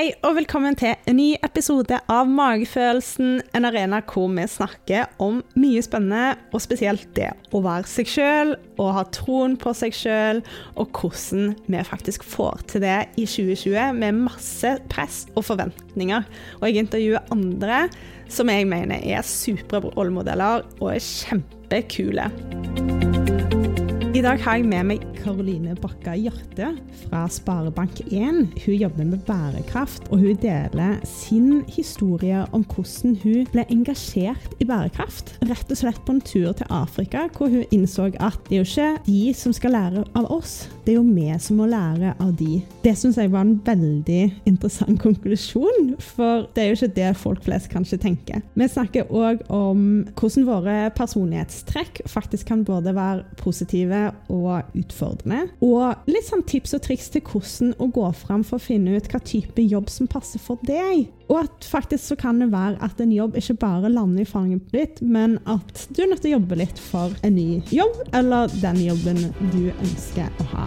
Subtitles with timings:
[0.00, 5.42] Hei og velkommen til en ny episode av Magefølelsen, en arena hvor vi snakker om
[5.60, 10.40] mye spennende, og spesielt det å være seg sjøl og ha troen på seg sjøl,
[10.80, 16.24] og hvordan vi faktisk får til det i 2020 med masse press og forventninger.
[16.62, 17.82] Og jeg intervjuer andre
[18.32, 22.30] som jeg mener er supre rollemodeller og er kjempekule.
[24.20, 26.66] I dag har jeg med meg Karoline Bakka Hjarte
[27.06, 28.50] fra Sparebank1.
[28.66, 34.66] Hun jobber med bærekraft, og hun deler sin historie om hvordan hun ble engasjert i
[34.68, 35.38] bærekraft.
[35.48, 38.68] Rett og slett på en tur til Afrika, hvor hun innså at det er jo
[38.68, 42.34] ikke de som skal lære av oss, det er jo vi som må lære av
[42.36, 42.60] de.
[42.84, 47.48] Det syns jeg var en veldig interessant konklusjon, for det er jo ikke det folk
[47.48, 48.44] flest kanskje tenker.
[48.52, 55.46] Vi snakker òg om hvordan våre personlighetstrekk faktisk kan både være positive og utfordrende.
[55.64, 59.08] Og litt sånn tips og triks til hvordan å gå fram for å finne ut
[59.10, 61.08] hva type jobb som passer for deg.
[61.30, 64.72] Og at faktisk så kan det være at en jobb ikke bare lander i fanget
[64.74, 68.50] ditt, men at du er nødt til å jobbe litt for en ny jobb, eller
[68.62, 70.66] den jobben du ønsker å ha.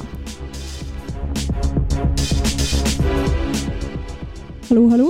[4.70, 5.10] Hallo, hallo?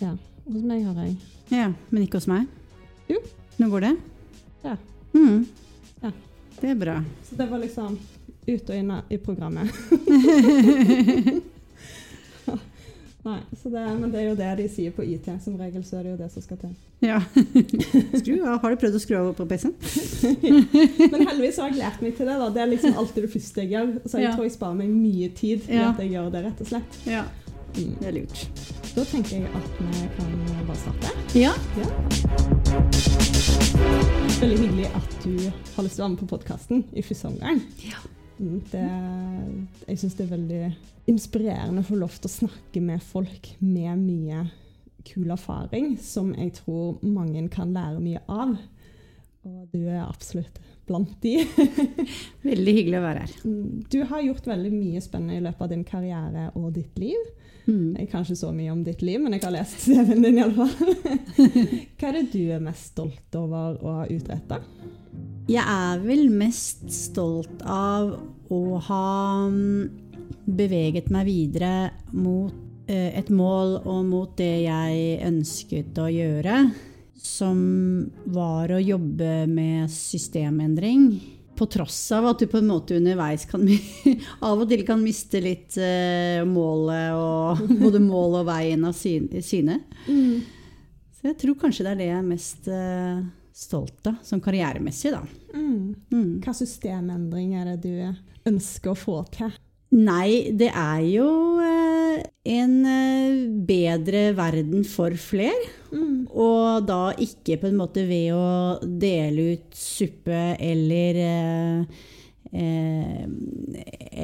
[0.00, 0.14] Ja,
[0.48, 1.16] hos meg har jeg.
[1.52, 2.48] Ja, men ikke hos meg?
[3.12, 3.20] Jo.
[3.60, 3.94] Nå går det?
[4.64, 4.76] Ja.
[5.12, 5.44] Mm.
[6.60, 6.96] Det er bra.
[7.28, 7.98] Så det var liksom
[8.48, 9.68] ut og inn i programmet.
[13.28, 15.26] Nei, så det, men det er jo det de sier på IT.
[15.44, 16.70] Som regel så er det jo det som skal til.
[17.04, 17.18] Ja.
[18.14, 18.36] Skru.
[18.46, 19.74] Har du prøvd å skru av på PC-en?
[21.12, 22.38] Men heldigvis har jeg lært meg til det.
[22.40, 22.48] da.
[22.54, 23.92] Det er liksom alltid det første jeg gjør.
[24.06, 24.32] Så jeg Ja.
[24.38, 25.90] tror jeg sparer meg mye tid i Ja.
[25.90, 26.98] at jeg gjør det, rett og slett.
[27.10, 27.24] Ja.
[27.76, 27.92] Mm.
[28.00, 28.77] Det er lurt.
[28.98, 30.30] Da tenker jeg at vi kan
[30.66, 31.10] bare starte.
[31.38, 31.52] Ja.
[31.78, 31.88] Ja.
[34.40, 35.34] Veldig hyggelig at du
[35.76, 37.60] har lyst til å være med på podkasten i første omgang.
[37.86, 38.00] Ja.
[38.40, 38.82] Mm, Det,
[39.86, 40.62] jeg syns det er veldig
[41.14, 44.42] inspirerende å få lov til å snakke med folk med mye
[45.08, 48.56] kul erfaring, som jeg tror mange kan lære mye av.
[49.46, 50.58] Og du er absolutt
[50.90, 51.36] blant de.
[52.50, 53.36] Veldig hyggelig å være her.
[53.46, 57.28] Mm, Du har gjort veldig mye spennende i løpet av din karriere og ditt liv.
[57.68, 57.96] Mm.
[58.00, 60.72] Jeg kan ikke så mye om ditt liv, men jeg har lest CV-en din iallfall.
[61.98, 64.62] Hva er det du er mest stolt over å ha utretta?
[65.48, 68.14] Jeg er vel mest stolt av
[68.52, 69.12] å ha
[69.52, 70.08] mm,
[70.48, 71.72] beveget meg videre
[72.16, 72.54] mot
[72.88, 76.60] eh, et mål og mot det jeg ønsket å gjøre,
[77.20, 77.58] som
[78.32, 81.10] var å jobbe med systemendring.
[81.58, 83.64] På tross av at du på en måte underveis kan
[84.48, 89.80] av og til kan miste litt uh, målet og både mål og veien av syne.
[90.06, 90.38] Mm.
[91.18, 93.22] Så jeg tror kanskje det er det jeg er mest uh,
[93.58, 95.24] stolt av, sånn karrieremessig, da.
[95.54, 95.94] Mm.
[96.12, 96.34] Mm.
[96.44, 99.50] Hva systemendring er det du ønsker å få til?
[99.98, 103.38] Nei, det er jo uh, en eh,
[103.68, 105.56] bedre verden for fler.
[105.92, 106.17] Mm.
[106.38, 112.04] Og da ikke på en måte ved å dele ut suppe eller eh,
[112.52, 113.24] eh,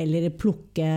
[0.02, 0.90] Eller plukke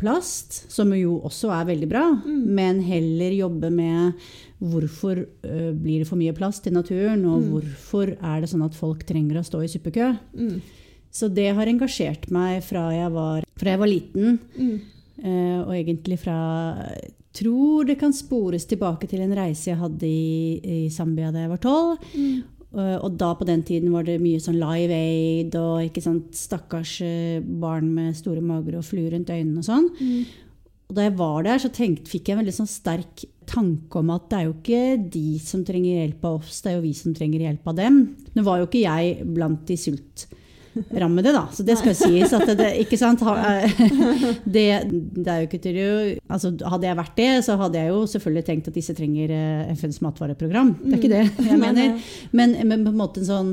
[0.00, 4.26] plast, som jo også er veldig bra, men heller jobbe med
[4.64, 8.78] hvorfor eh, blir det for mye plast i naturen, og hvorfor er det sånn at
[8.78, 10.12] folk trenger å stå i suppekø.
[10.38, 10.58] Mm.
[11.14, 14.38] Så det har engasjert meg fra jeg var, fra jeg var liten.
[14.56, 14.78] Mm.
[15.22, 16.38] eh, og egentlig fra
[17.34, 21.52] tror det kan spores tilbake til en reise jeg hadde i, i Zambia da jeg
[21.54, 22.04] var tolv.
[22.14, 22.42] Mm.
[22.74, 26.32] Eh, og da på den tiden var det mye sånn Live Aid og ikke sant,
[26.38, 29.90] stakkars eh, barn med store mager og fluer rundt øynene og sånn.
[29.98, 30.40] Mm.
[30.90, 34.10] Og da jeg var der, så tenkt, fikk jeg en veldig sånn sterk tanke om
[34.12, 34.82] at det er jo ikke
[35.14, 38.00] de som trenger hjelp av oss, det er jo vi som trenger hjelp av dem.
[38.34, 39.78] Nå var jo ikke jeg blant de
[40.74, 42.32] sultrammede, da, så det skal sies.
[42.34, 43.22] at det, ikke sant?
[44.54, 45.78] Det, det er jo ikke til
[46.28, 49.72] altså, Hadde jeg vært det, så hadde jeg jo selvfølgelig tenkt at disse trenger eh,
[49.78, 50.74] FNs matvareprogram.
[50.82, 51.98] Det er ikke det jeg mener.
[52.32, 53.52] Men, men på en måte en sånn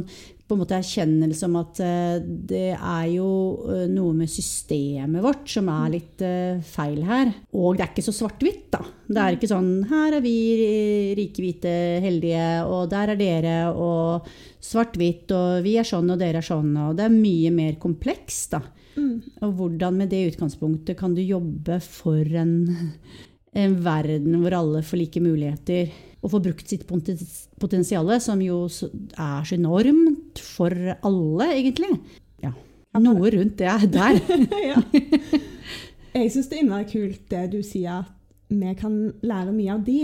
[0.52, 3.28] på en måte erkjennelse om at eh, det er jo
[3.72, 7.32] eh, noe med systemet vårt som er litt eh, feil her.
[7.56, 8.82] Og det er ikke så svart-hvitt, da.
[9.08, 10.34] Det er ikke sånn her er vi
[11.16, 14.28] rike, hvite, heldige, og der er dere, og
[14.60, 16.74] svart-hvitt, og vi er sånn, og dere er sånn.
[16.84, 18.60] Og det er mye mer komplekst, da.
[19.00, 19.22] Mm.
[19.48, 22.58] Og hvordan med det utgangspunktet kan du jobbe for en,
[23.64, 26.84] en verden hvor alle får like muligheter, og får brukt sitt
[27.64, 31.92] potensial, som jo er så enormt for alle, egentlig.
[32.44, 32.54] Ja.
[33.00, 34.20] Noe rundt det er der.
[34.72, 34.82] ja.
[36.12, 38.18] Jeg syns det er innmari kult det du sier, at
[38.52, 40.02] vi kan lære mye av de.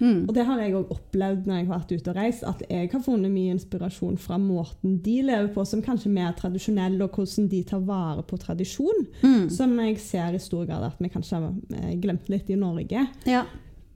[0.00, 0.24] Mm.
[0.24, 2.88] Og det har jeg òg opplevd når jeg har vært ute og reist, at jeg
[2.88, 7.18] har funnet mye inspirasjon fra måten de lever på, som kanskje er mer tradisjonell, og
[7.18, 9.04] hvordan de tar vare på tradisjon.
[9.20, 9.50] Mm.
[9.52, 13.06] Som jeg ser i stor grad at vi kanskje har eh, glemt litt i Norge.
[13.28, 13.44] Ja.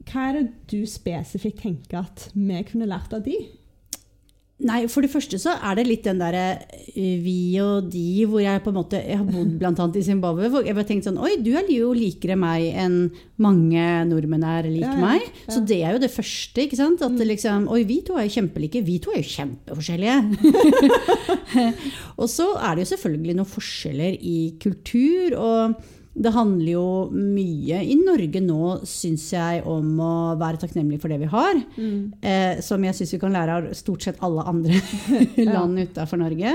[0.05, 3.39] hva er det du spesifikt tenker at vi kunne lært av de?
[4.65, 6.45] Nei, for det første så er det litt den derre
[6.95, 9.87] eh, vi og de, hvor jeg på en måte Jeg har bodd bl.a.
[10.01, 12.97] i Zimbabwe, hvor jeg bare tenkte sånn Oi, du er jo likere meg enn
[13.45, 15.27] mange nordmenn er lik Ja, ja, meg.
[15.45, 15.53] ja.
[15.53, 17.03] Så det er jo det første, ikke sant.
[17.05, 18.85] At liksom Oi, vi to er jo kjempelike.
[18.87, 20.17] Vi to er jo kjempeforskjellige.
[22.21, 25.37] og så er det jo selvfølgelig noen forskjeller i kultur.
[25.37, 25.77] og
[26.15, 31.19] det handler jo mye i Norge nå, syns jeg, om å være takknemlig for det
[31.25, 31.59] vi har.
[32.23, 34.79] Eh, som jeg syns vi kan lære av stort sett alle andre
[35.57, 36.55] land utafor Norge.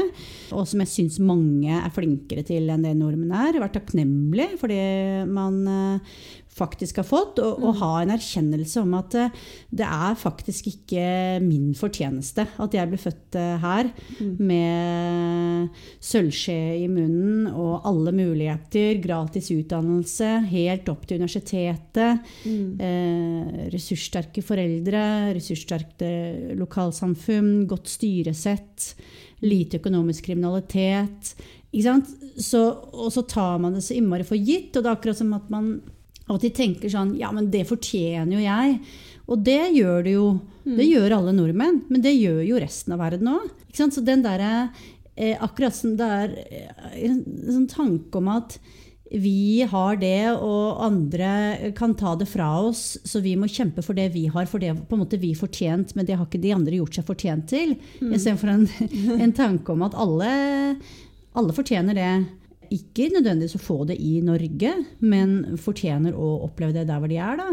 [0.56, 3.59] Og som jeg syns mange er flinkere til enn det nordmenn er.
[3.59, 6.19] Være takknemlig for det man eh,
[6.50, 9.36] faktisk har fått, og, og ha en erkjennelse om at eh,
[9.69, 11.04] det er faktisk ikke
[11.44, 13.92] min fortjeneste at jeg ble født eh, her
[14.40, 24.44] med sølvskje i munnen og alle muligheter, gratis utdannelse, helt opp til universitetet, eh, ressurssterke
[24.46, 25.04] foreldre,
[25.38, 26.12] ressurssterke
[26.60, 28.94] lokalsamfunn, godt styresett,
[29.46, 31.36] lite økonomisk kriminalitet.
[31.69, 32.10] Ikke sant?
[32.40, 32.60] Så,
[32.92, 35.48] og så tar man det så innmari for gitt, og det er akkurat som at
[35.54, 35.72] man
[36.29, 38.79] av de tenker sånn Ja, men det fortjener jo jeg.
[39.29, 40.27] Og det gjør det jo.
[40.65, 41.83] Det gjør alle nordmenn.
[41.89, 43.49] Men det gjør jo resten av verden òg.
[43.73, 44.69] Så den derre
[45.15, 48.59] eh, Akkurat som det er eh, en sånn tanke om at
[49.09, 53.97] vi har det, og andre kan ta det fra oss, så vi må kjempe for
[53.97, 56.53] det vi har, for det på en måte vi fortjent, men det har ikke de
[56.53, 57.73] andre gjort seg fortjent til.
[58.05, 58.67] Istedenfor en,
[59.25, 60.29] en tanke om at alle,
[61.33, 62.11] alle fortjener det.
[62.75, 67.19] Ikke nødvendigvis å få det i Norge, men fortjener å oppleve det der hvor de
[67.21, 67.39] er.
[67.39, 67.50] Da.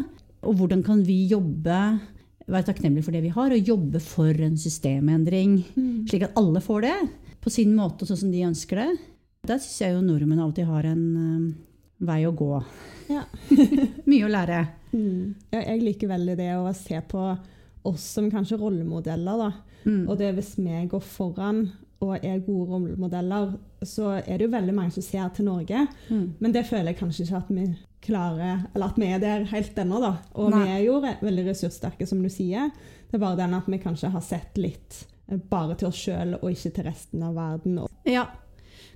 [0.47, 1.81] Og hvordan kan vi jobbe,
[2.47, 5.61] være takknemlige for det vi har, og jobbe for en systemendring,
[6.11, 6.97] slik at alle får det
[7.47, 8.91] på sin måte, sånn som de ønsker det.
[9.47, 11.43] Der syns jeg jo nordmenn alltid har en um,
[12.03, 12.51] vei å gå.
[13.13, 13.23] Ja.
[14.11, 14.65] Mye å lære.
[14.91, 15.35] Mm.
[15.53, 17.23] Ja, jeg liker veldig det å se på
[17.87, 19.45] oss som kanskje rollemodeller.
[19.45, 19.51] Da.
[19.87, 20.03] Mm.
[20.09, 21.69] Og det hvis vi går foran
[22.05, 23.55] og er gode rollemodeller,
[23.87, 25.87] så er det jo veldig mange som ser til Norge.
[26.11, 26.27] Mm.
[26.43, 27.67] Men det føler jeg kanskje ikke at vi
[28.07, 30.01] klarer, eller at vi er der helt ennå.
[30.03, 30.13] da.
[30.37, 30.63] Og Nei.
[30.63, 32.71] vi er jo veldig ressurssterke, som du sier.
[33.09, 36.37] Det er bare den at vi kanskje har sett litt eh, bare til oss sjøl
[36.41, 37.81] og ikke til resten av verden.
[38.09, 38.29] Ja.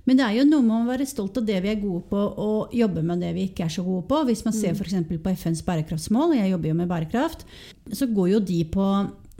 [0.05, 2.21] Men det er jo noe med å være stolt av det vi er gode på,
[2.41, 4.23] og jobbe med det vi ikke er så gode på.
[4.29, 4.95] Hvis man ser f.eks.
[5.11, 7.45] på FNs bærekraftsmål, og jeg jobber jo med bærekraft,
[7.93, 8.87] så går jo de på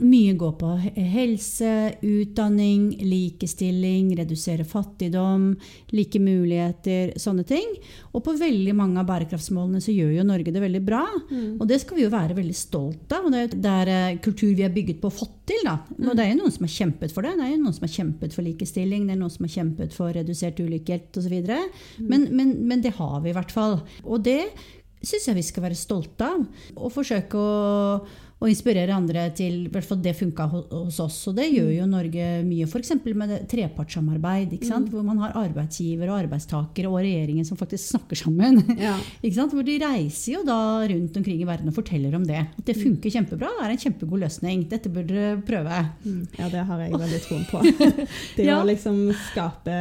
[0.02, 0.68] mye går på
[1.12, 1.72] helse,
[2.02, 5.52] utdanning, likestilling, redusere fattigdom,
[5.94, 7.68] like muligheter, sånne ting.
[8.12, 11.02] Og på veldig mange av bærekraftsmålene så gjør jo Norge det veldig bra.
[11.60, 13.24] Og det skal vi jo være veldig stolt av.
[13.26, 15.62] Og det er- det er eh, kultur vi har bygget på og fått til.
[15.64, 15.78] Da.
[16.10, 17.36] Og det er jo noen som har kjempet for det.
[17.38, 19.92] Det er jo noen som har kjempet for likestilling, det er noen som har kjempet
[19.92, 21.42] for redusert ulikhet osv.
[21.98, 23.80] Men, men, men det har vi i hvert fall.
[24.04, 24.42] Og det
[25.02, 26.44] syns jeg vi skal være stolte av.
[26.76, 28.04] Og forsøke å,
[28.42, 31.18] å inspirere andre til i hvert fall det funka hos oss.
[31.30, 32.90] Og det gjør jo Norge mye, f.eks.
[33.14, 34.88] med trepartssamarbeid, ikke sant?
[34.90, 38.60] hvor man har arbeidsgiver og arbeidstakere og regjeringen som faktisk snakker sammen.
[38.82, 38.96] Ja.
[39.52, 40.56] Hvor de reiser jo da
[40.90, 42.40] rundt omkring i verden og forteller om det.
[42.58, 44.62] At det funker kjempebra, det er en kjempegod løsning.
[44.70, 45.80] Dette burde dere prøve.
[46.38, 47.62] Ja, det har jeg veldig troen på.
[48.38, 48.58] Det Ja.
[48.62, 48.98] å liksom
[49.28, 49.76] skape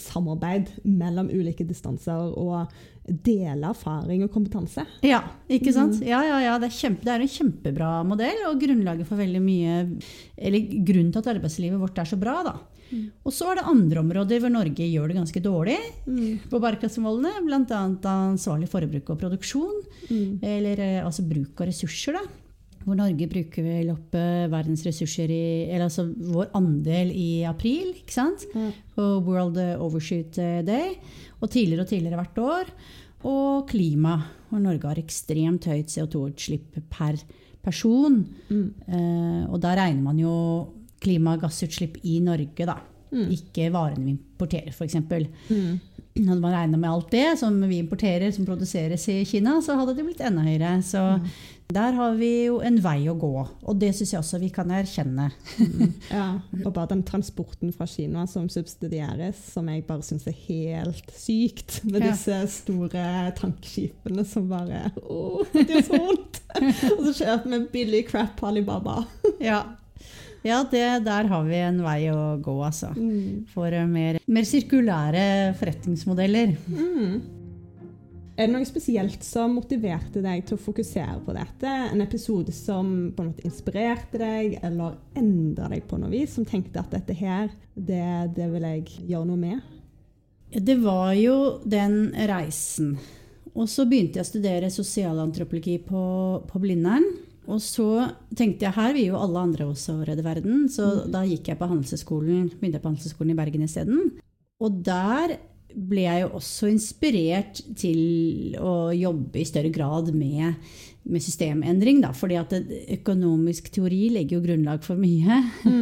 [0.00, 2.72] samarbeid mellom ulike distanser og
[3.10, 4.84] dele erfaring og kompetanse.
[5.06, 6.00] Ja, ikke sant?
[6.06, 9.40] Ja, ja, ja, det, er kjempe, det er en kjempebra modell, og grunnlaget for veldig
[9.44, 9.78] mye
[10.36, 12.58] Eller grunnen til at arbeidslivet vårt er så bra, da.
[13.22, 15.78] Og så er det andre områder hvor Norge gjør det ganske dårlig
[16.50, 17.80] på bærekraftsmålene, bl.a.
[18.10, 19.82] ansvarlig forbruk og produksjon,
[20.42, 22.24] eller eh, altså bruk av ressurser, da.
[22.80, 27.92] Hvor Norge bruker vel opp eh, verdens ressurser i Eller altså vår andel i april,
[28.00, 28.46] ikke sant?
[28.96, 30.96] På World Overshoot Day.
[31.40, 32.72] Og tidligere og tidligere hvert år.
[33.28, 34.16] Og klima,
[34.48, 37.18] hvor Norge har ekstremt høyt CO2-utslipp per
[37.62, 38.22] person.
[38.88, 40.32] Eh, og da regner man jo
[41.00, 42.78] klimagassutslipp i Norge, da.
[43.34, 44.94] Ikke varene vi importerer, f.eks.
[46.20, 49.94] Hadde man regna med alt det som vi importerer, som produseres i Kina, så hadde
[49.96, 50.76] det blitt enda høyere.
[50.82, 51.02] Så
[51.74, 53.32] der har vi jo en vei å gå.
[53.40, 55.28] Og det syns jeg også vi kan erkjenne.
[56.10, 56.26] Ja,
[56.64, 61.80] og bare den transporten fra Kina som subsidieres, som jeg bare syns er helt sykt.
[61.88, 65.20] Med disse store tankskipene som bare Å,
[65.54, 66.40] det er så vondt!
[66.96, 69.02] og så kjøper vi billig crap på Alibaba.
[69.40, 69.62] Ja,
[70.44, 72.92] ja det, der har vi en vei å gå, altså.
[73.54, 75.24] For eh, mer, mer sirkulære
[75.60, 76.56] forretningsmodeller.
[78.38, 81.70] Er det noe spesielt som motiverte deg til å fokusere på dette?
[81.90, 86.36] En episode som på en måte inspirerte deg, eller endra deg på noe vis?
[86.36, 89.76] Som tenkte at dette her, det, det vil jeg gjøre noe med?
[90.50, 92.96] Det var jo den reisen
[93.54, 96.02] Og så begynte jeg å studere sosialantropologi på,
[96.46, 97.06] på Blindern.
[97.50, 98.06] Og så
[98.38, 101.66] tenkte jeg her vil jo alle andre også redde verden, så da gikk jeg på
[101.66, 104.04] Handelshøyskolen, begynte jeg på Handelshøyskolen i Bergen isteden.
[104.62, 105.34] Og der
[105.74, 110.58] ble jeg jo også inspirert til å jobbe i større grad med,
[111.04, 112.02] med systemendring.
[112.04, 115.40] Da, fordi at det, økonomisk teori legger jo grunnlag for mye.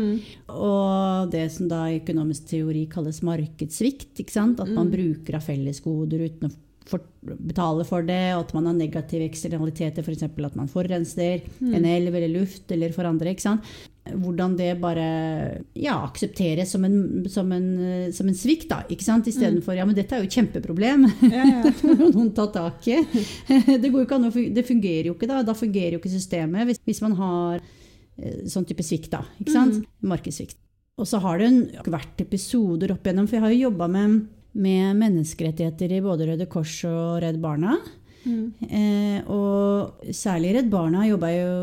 [0.53, 4.17] Og det som da i økonomisk teori kalles markedssvikt.
[4.19, 6.55] At man bruker av fellesgoder uten å
[6.89, 10.25] for, betale for det, og at man har negative eksternaliteter, f.eks.
[10.25, 13.35] at man forurenser en elv eller luft eller forandrer.
[13.35, 13.73] ikke sant?
[14.15, 15.05] Hvordan det bare
[15.79, 17.67] ja, aksepteres som en, som en,
[18.15, 18.83] som en svikt, da.
[18.89, 19.27] ikke sant?
[19.31, 21.05] Istedenfor ja, men dette er jo et kjempeproblem.
[21.29, 21.73] Ja, ja.
[21.89, 22.99] Må noen ta tak i.
[23.83, 25.43] Det, går jo ikke an det fungerer jo ikke da.
[25.47, 29.25] Da fungerer jo ikke systemet hvis, hvis man har eh, sånn type svikt, da.
[29.41, 29.85] ikke sant?
[30.01, 30.59] Markedssvikt.
[30.99, 34.19] Og så har det en- vært episoder opp igjennom, for jeg har jo jobba med,
[34.59, 37.77] med menneskerettigheter i både Røde Kors og Redd Barna.
[38.29, 41.55] Eh, og særlig Redd Barna jobba jo,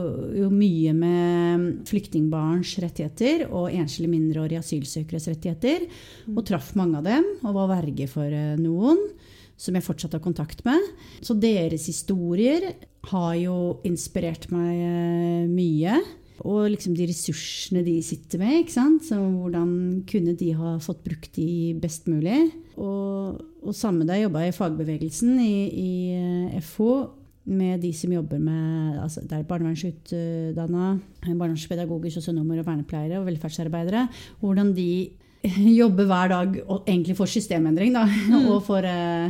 [0.42, 5.88] jo mye med flyktningbarns rettigheter og enslige mindreårige asylsøkeres rettigheter.
[6.34, 9.02] Og traff mange av dem og var verge for eh, noen
[9.56, 10.84] som jeg fortsatt har kontakt med.
[11.24, 12.74] Så deres historier
[13.12, 13.58] har jo
[13.88, 16.00] inspirert meg eh, mye.
[16.44, 18.60] Og liksom de ressursene de sitter med.
[18.60, 19.06] ikke sant?
[19.08, 22.50] Så hvordan kunne de ha fått brukt de best mulig?
[22.76, 26.90] Og, og samme da jeg jobba i fagbevegelsen i, i eh, FH,
[27.46, 30.88] med de som jobber med altså Det er barnevernsutdanna,
[31.28, 34.08] barnevernspedagoger, sosionomer og vernepleiere og velferdsarbeidere.
[34.42, 34.90] Hvordan de
[35.82, 38.08] jobber hver dag og egentlig for systemendring da,
[38.50, 39.30] og for uh,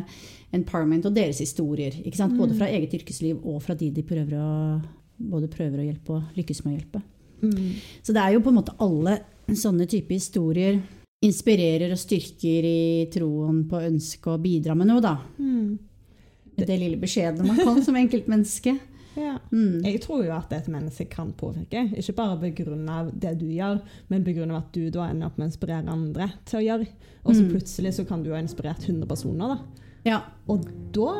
[0.55, 1.97] empowerment og deres historier.
[2.05, 2.37] Ikke sant?
[2.39, 4.79] Både fra eget yrkesliv og fra de de prøver å,
[5.17, 7.01] både prøver å hjelpe og lykkes med å hjelpe.
[7.41, 7.71] Mm.
[8.03, 9.19] Så det er jo på en måte alle
[9.51, 10.79] sånne typer historier
[11.25, 15.15] inspirerer og styrker i troen på ønsket å bidra med noe, da.
[15.39, 15.77] Mm.
[16.55, 18.77] Det lille beskjedene man kan som enkeltmenneske.
[19.15, 19.37] Ja.
[19.47, 19.79] Mm.
[19.79, 22.97] Jeg tror jo at et menneske kan påvirke, ikke bare pga.
[23.15, 23.77] det du gjør,
[24.09, 24.43] men pga.
[24.57, 26.87] at du da ender opp med å inspirere andre til å gjøre.
[27.23, 27.51] Og så Mm.
[27.53, 29.57] plutselig så kan du ha inspirert 100 personer, da.
[30.03, 30.21] Ja.
[30.49, 31.13] Og da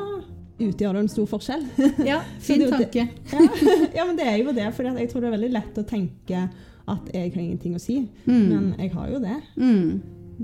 [0.59, 1.63] utgjør det en stor forskjell.
[2.11, 3.07] ja, fin det tanke.
[3.31, 3.47] ja.
[3.95, 6.45] ja, men det er jo det, for jeg tror det er veldig lett å tenke
[6.85, 8.43] at jeg har ingenting å si, Mm.
[8.51, 9.39] men jeg har jo det.
[9.57, 9.87] Mm.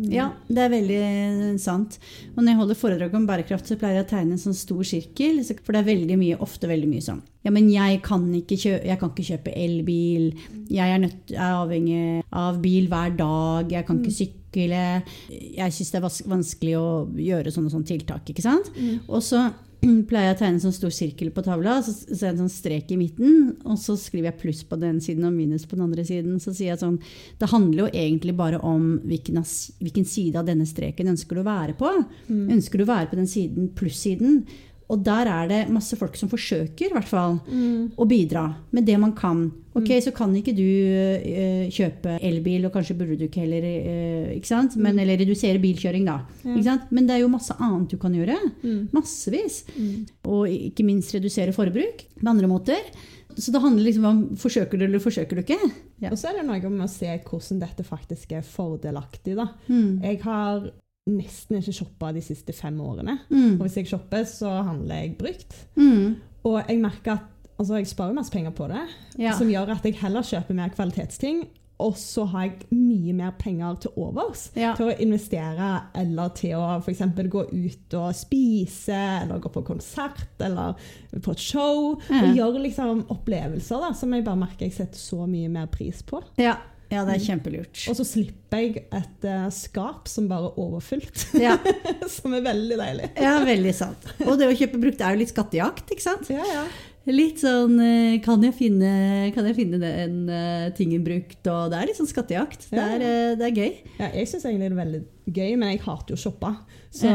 [0.07, 1.97] Ja, det er veldig sant.
[2.31, 4.85] Og når jeg holder foredrag om bærekraft, så pleier jeg å tegne en sånn stor
[4.87, 5.41] sirkel.
[5.43, 8.85] For det er veldig mye, ofte veldig mye sånn Ja, men jeg kan ikke kjøpe,
[8.87, 10.29] jeg kan ikke kjøpe elbil.
[10.71, 13.75] Jeg er, nødt, er avhengig av bil hver dag.
[13.75, 14.85] Jeg kan ikke sykle.
[15.59, 16.87] Jeg syns det er vanskelig å
[17.27, 18.31] gjøre sånne, sånne tiltak.
[18.31, 18.71] ikke sant?
[19.09, 19.43] Og så
[20.09, 22.43] pleier jeg å tegne en sånn stor sirkel på tavla, så så er det en
[22.43, 25.77] sånn strek i midten, og så skriver jeg pluss på den siden og minus på
[25.77, 26.39] den andre siden.
[26.43, 26.99] Så sier jeg sånn
[27.41, 29.41] Det handler jo egentlig bare om hvilken,
[29.81, 31.93] hvilken side av denne streken ønsker du å være på.
[32.57, 34.43] Ønsker du å være på den siden pluss-siden?
[34.91, 37.37] Og der er det masse folk som forsøker, hvert fall,
[37.95, 38.43] å bidra
[38.75, 39.45] med det man kan.
[39.71, 44.33] Ok, så kan ikke du uh, kjøpe elbil, og kanskje burde du ikke heller uh,
[44.35, 44.75] ikke sant?
[44.75, 46.17] Men, Eller redusere bilkjøring, da.
[46.43, 46.57] Ja.
[46.57, 46.91] Ikke sant?
[46.91, 48.35] Men det er jo masse annet du kan gjøre.
[48.65, 48.91] Mm.
[48.91, 49.61] Massevis.
[49.77, 50.03] Mm.
[50.27, 52.91] Og ikke minst redusere forbruk på andre måter.
[53.37, 55.71] Så det handler liksom om forsøker du eller forsøker du ikke.
[56.03, 56.11] Ja.
[56.11, 59.37] Og så er det noe med å se hvordan dette faktisk er fordelaktig.
[59.39, 59.47] da.
[59.71, 60.01] Mm.
[60.03, 60.67] Jeg har
[61.09, 63.17] nesten ikke shoppa de siste fem årene.
[63.29, 63.57] Og Mm.
[63.61, 65.55] hvis jeg shopper, så handler jeg brukt.
[65.75, 66.15] Mm.
[66.43, 67.19] Og jeg merker at
[67.59, 68.81] altså, jeg sparer masse penger på det,
[69.19, 69.31] Ja.
[69.37, 71.47] som gjør at jeg heller kjøper mer kvalitetsting.
[71.79, 74.75] Og så har jeg mye mer penger til overs Ja.
[74.75, 76.99] til å investere eller til å f.eks.
[77.29, 80.75] gå ut og spise, eller gå på konsert eller
[81.19, 81.99] på et show.
[82.11, 82.21] Ja.
[82.23, 86.03] Og gjøre liksom opplevelser da, som jeg bare merker jeg setter så mye mer pris
[86.03, 86.21] på.
[86.37, 86.57] Ja.
[86.91, 87.85] Ja, det er kjempelurt.
[87.89, 91.55] Og så slipper jeg et uh, skap som bare er overfylt, Ja.
[92.17, 93.09] som er veldig deilig.
[93.23, 94.07] ja, veldig sant.
[94.27, 96.29] Og det å kjøpe brukt er jo litt skattejakt, ikke sant?
[96.33, 96.65] Ja, ja.
[97.09, 98.89] Litt sånn eh, Kan jeg finne,
[99.33, 101.39] kan jeg finne den uh, tingen brukt?
[101.49, 102.67] Og det er litt sånn skattejakt.
[102.69, 102.83] Det Ja.
[102.93, 103.71] er, eh, det er gøy.
[103.97, 106.51] Ja, jeg syns egentlig det er veldig gøy, men jeg hater jo å shoppe.
[106.91, 107.07] Så,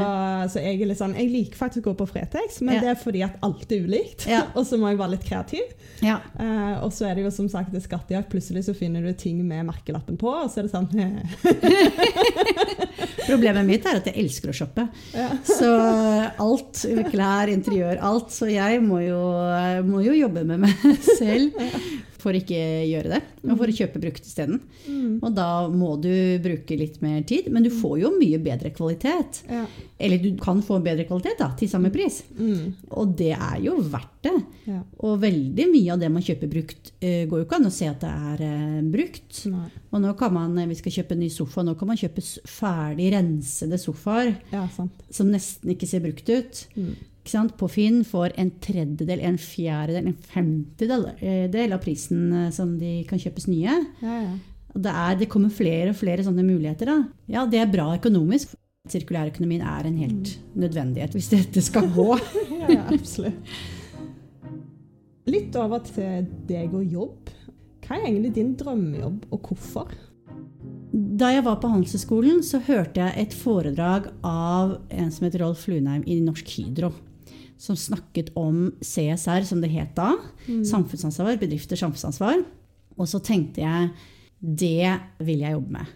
[0.49, 2.81] så jeg er sånn Jeg liker faktisk å gå på Fretex, men Ja.
[2.81, 4.25] det er fordi at alt er ulikt.
[4.27, 4.43] Ja.
[4.57, 5.67] og så må jeg være litt kreativ.
[6.03, 6.19] Ja.
[6.35, 8.31] Eh, og så er det jo som sagt det skattejakt.
[8.33, 10.91] Plutselig så finner du ting med merkelappen på, og så er det sånn
[13.27, 14.87] Problemet mitt er at jeg elsker å shoppe.
[15.17, 15.29] ja.
[15.47, 15.69] Så
[16.43, 18.31] alt, klær, interiør, alt.
[18.35, 19.21] Så jeg må jo,
[19.89, 20.87] må jo jobbe med meg
[21.21, 21.57] selv
[22.27, 22.59] for ikke
[22.91, 23.21] gjøre det.
[23.47, 24.59] Og for å kjøpe brukt isteden.
[24.89, 25.19] Mm.
[25.23, 26.11] Og da må du
[26.43, 29.45] bruke litt mer tid, men du får jo mye bedre kvalitet.
[29.51, 29.63] Ja.
[29.97, 32.23] Eller du kan få bedre kvalitet da, til samme pris.
[32.35, 32.75] Mm.
[32.99, 34.35] Og det er jo verdt det.
[34.67, 34.83] ja.
[35.07, 37.89] Og veldig mye av det man kjøper brukt, eh, går jo ikke an å se
[37.91, 39.43] at det er eh, brukt.
[39.53, 39.69] Nei.
[39.95, 42.25] Og nå kan man, eh, vi skal kjøpe en ny sofa, nå kan man kjøpe
[42.51, 46.67] ferdig rensede sofaer Ja, som nesten ikke ser brukt ut.
[46.75, 46.97] Mm.
[47.59, 53.05] På Finn får en tredjedel, en fjerdedel, en femtedel eh, av prisen eh, som de
[53.09, 53.79] kan kjøpes nye.
[54.03, 54.37] Ja, ja.
[54.77, 56.91] Det, er, det kommer flere og flere sånne muligheter.
[56.91, 56.97] Da.
[57.33, 58.53] Ja, det er bra økonomisk.
[58.93, 62.11] Sirkulærøkonomien er en helt nødvendighet hvis dette skal gå.
[62.61, 63.57] ja, ja, absolutt.
[65.27, 67.33] Litt over til deg og jobb.
[67.87, 69.95] Hva er egentlig din drømmejobb, og hvorfor?
[70.93, 75.67] Da jeg var på Handelshøyskolen, så hørte jeg et foredrag av en som heter Rolf
[75.71, 76.93] Lunheim i Norsk Hydro.
[77.59, 80.13] Som snakket om CSR, som det het da.
[80.47, 82.43] Samfunnsansvar, bedrifters samfunnsansvar.
[82.97, 83.91] Og så tenkte jeg
[84.41, 84.91] det
[85.25, 85.95] vil jeg jobbe med.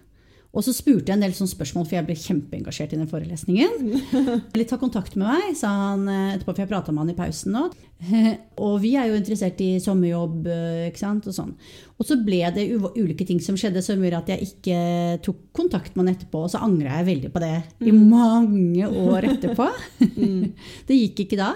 [0.51, 4.01] Og så spurte jeg en del sånne spørsmål, for jeg ble kjempeengasjert i den forelesningen.
[4.59, 7.19] Litt ta kontakt med meg, sa han eh, etterpå, for jeg prata med han i
[7.19, 7.69] pausen nå.
[8.67, 11.53] Og vi er jo interessert i sommerjobb, eh, ikke sant, og sånn.
[12.01, 12.67] Og så ble det
[12.99, 14.81] ulike ting som skjedde som gjorde at jeg ikke
[15.29, 16.43] tok kontakt med han etterpå.
[16.49, 17.55] Og så angra jeg veldig på det
[17.87, 19.71] i mange år etterpå.
[20.91, 21.53] det gikk ikke da.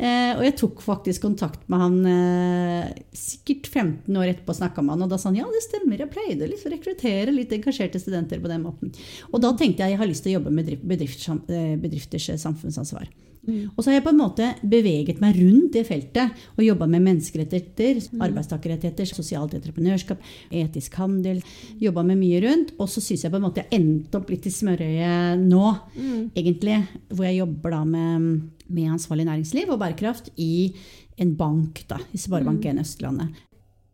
[0.00, 4.94] Eh, og jeg tok faktisk kontakt med han eh, sikkert 15 år etterpå snakka med
[4.94, 8.00] han, og da sa han ja, det stemmer, jeg pleide liksom å rekruttere litt engasjerte
[8.00, 8.94] studenter på den måten.
[9.28, 13.10] Og da tenkte jeg jeg har lyst til å jobbe med bedrifters, eh, bedrifters samfunnsansvar.
[13.48, 17.04] Og så har jeg på en måte beveget meg rundt det feltet og jobba med
[17.06, 20.20] menneskerettigheter, arbeidstakerrettigheter, sosialt entreprenørskap,
[20.52, 21.40] etisk handel.
[21.80, 22.74] Jobba med mye rundt.
[22.78, 25.66] Og så syns jeg på en måte jeg endte opp litt i smørøyet nå,
[26.36, 26.80] egentlig.
[27.08, 28.32] Hvor jeg jobber da med,
[28.68, 30.70] med ansvarlig næringsliv og bærekraft i
[31.20, 33.46] en bank, da, i Sparebank1 Østlandet.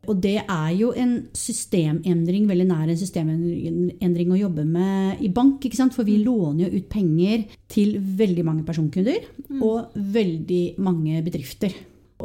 [0.06, 5.64] Og det er jo en systemendring, veldig nær en systemendring å jobbe med i bank.
[5.64, 5.96] ikke sant?
[5.96, 9.26] For vi låner jo ut penger til veldig mange personkunder
[9.60, 11.74] og veldig mange bedrifter.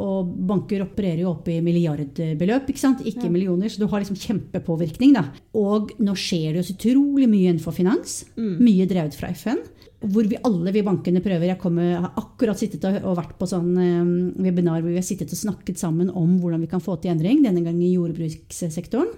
[0.00, 3.02] Og banker opererer jo opp i milliardbeløp, ikke sant?
[3.04, 5.12] ikke millioner, så du har liksom kjempepåvirkning.
[5.12, 5.26] da.
[5.58, 8.22] Og nå skjer det jo så utrolig mye innenfor finans.
[8.62, 9.60] Mye drevet fra FN.
[10.02, 11.48] Hvor vi alle vi bankene prøver.
[11.52, 15.06] Jeg kommer, har akkurat sittet og, og vært på sånn eh, webinar hvor vi har
[15.06, 19.12] sittet og snakket sammen om hvordan vi kan få til endring, denne gangen i jordbrukssektoren.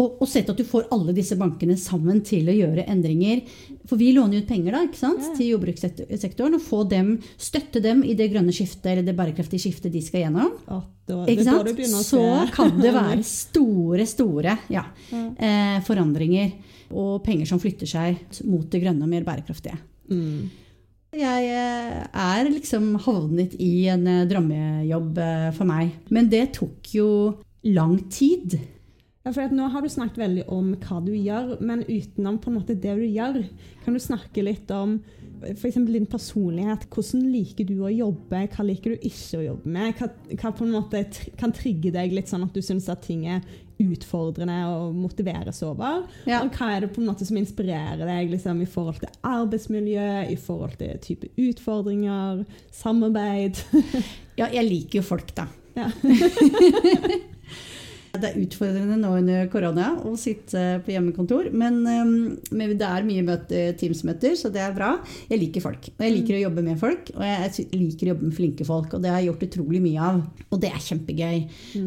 [0.00, 3.42] Og, og sett at du får alle disse bankene sammen til å gjøre endringer.
[3.88, 8.00] For vi låner ut penger da, ikke sant, til jordbrukssektoren, og få dem, støtte dem
[8.06, 10.54] i det grønne skiftet eller det bærekraftige skiftet de skal gjennom.
[10.70, 10.80] Ja,
[11.28, 11.84] Ikke sant?
[12.06, 16.54] Så kan det være store, store ja, eh, forandringer
[16.90, 19.76] og penger som flytter seg mot det grønne og mer bærekraftige.
[20.10, 20.50] Mm.
[21.10, 25.96] Jeg eh, er liksom havnet i en eh, drømmejobb eh, for meg.
[26.14, 27.08] Men det tok jo
[27.66, 28.54] lang tid.
[29.24, 32.60] Ja, for nå har du snakket veldig om hva du gjør, men utenom på en
[32.60, 33.42] måte det du gjør,
[33.82, 35.00] kan du snakke litt om
[35.42, 35.78] f.eks.
[35.88, 36.86] din personlighet.
[36.92, 38.44] Hvordan liker du å jobbe?
[38.52, 39.96] Hva liker du ikke å jobbe med?
[39.98, 41.02] Hva, hva på en måte
[41.40, 43.44] kan trigge deg litt sånn at du syns at ting er
[43.80, 46.04] utfordrende og motiveres over?
[46.28, 46.42] Ja.
[46.44, 50.10] Og hva er det på en måte som inspirerer deg liksom, i forhold til arbeidsmiljø,
[50.32, 52.44] i forhold til type utfordringer,
[52.82, 53.64] samarbeid?
[54.40, 55.50] Ja, jeg liker jo folk, da.
[55.76, 55.90] Ja.
[58.10, 62.14] Det er utfordrende nå under korona å sitte på hjemmekontor, men, um,
[62.50, 64.96] men det er mye møte, Teams-møter, så det er bra.
[65.30, 68.26] Jeg liker folk, og jeg liker å jobbe med folk, og jeg liker å jobbe
[68.26, 70.18] med flinke folk, og det har jeg gjort utrolig mye av.
[70.50, 71.38] Og det er kjempegøy.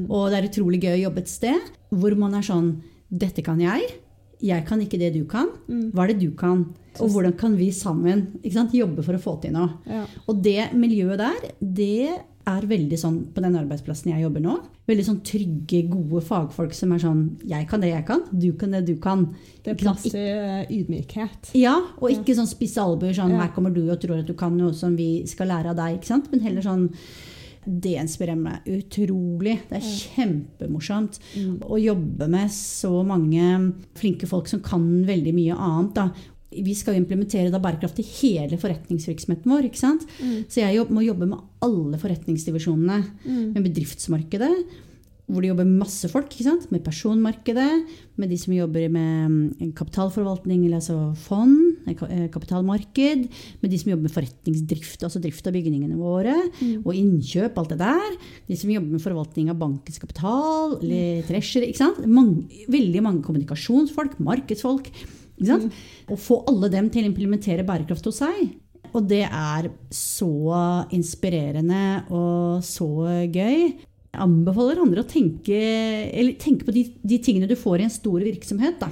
[0.08, 2.74] Og det er utrolig gøy å jobbe et sted hvor man er sånn
[3.14, 3.84] Dette kan jeg.
[4.42, 5.52] Jeg kan ikke det du kan.
[5.94, 6.64] Hva er det du kan?
[7.02, 9.70] Og hvordan kan vi sammen sant, jobbe for å få til noe?
[9.86, 10.04] Ja.
[10.26, 12.16] Og det miljøet der, det
[12.50, 14.56] er veldig sånn på den arbeidsplassen jeg jobber nå.
[14.90, 18.76] Veldig sånn trygge, gode fagfolk som er sånn Jeg kan det jeg kan, du kan
[18.76, 19.30] det du kan.
[19.64, 21.54] Det er plass til eh, ydmykhet.
[21.56, 24.58] Ja, og ikke sånn spisse albuer sånn her kommer du og tror at du kan
[24.60, 26.00] noe som vi skal lære av deg.
[26.00, 26.28] ikke sant?
[26.34, 26.90] Men heller sånn
[27.64, 29.56] det inspirerer meg utrolig.
[29.70, 31.20] Det er kjempemorsomt
[31.64, 33.46] å jobbe med så mange
[34.00, 35.94] flinke folk som kan veldig mye annet.
[35.96, 36.10] Da.
[36.64, 39.70] Vi skal jo implementere da bærekraft i hele forretningsvirksomheten vår.
[39.70, 40.08] ikke sant?
[40.52, 43.04] Så jeg må jobbe med alle forretningsdivisjonene.
[43.54, 44.54] Med bedriftsmarkedet,
[45.32, 46.28] hvor det jobber masse folk.
[46.32, 46.66] ikke sant?
[46.72, 47.86] Med personmarkedet,
[48.20, 53.24] med de som jobber med mm, kapitalforvaltning, eller altså fond, eh, eh, kapitalmarked.
[53.64, 56.36] Med de som jobber med forretningsdrift, altså drift av bygningene våre.
[56.84, 58.20] Og innkjøp, alt det der.
[58.52, 61.72] De som jobber med forvaltning av bankens kapital, eller treasury.
[61.72, 62.04] ikke sant?
[62.06, 64.92] Mange, veldig mange kommunikasjonsfolk, markedsfolk.
[65.38, 65.80] Ikke sant?
[66.12, 68.54] Og få alle dem til å implementere bærekraft hos seg.
[68.94, 70.30] Og det er så
[70.94, 72.88] inspirerende og så
[73.34, 73.74] gøy.
[74.14, 75.58] Jeg anbefaler andre å tenke,
[76.14, 78.78] eller tenke på de, de tingene du får i en stor virksomhet.
[78.78, 78.92] Da,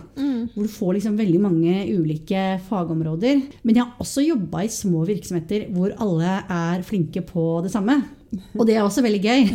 [0.55, 3.43] Hvor du får liksom veldig mange ulike fagområder.
[3.61, 7.99] Men jeg har også jobba i små virksomheter hvor alle er flinke på det samme.
[8.31, 9.49] Og det er også veldig gøy.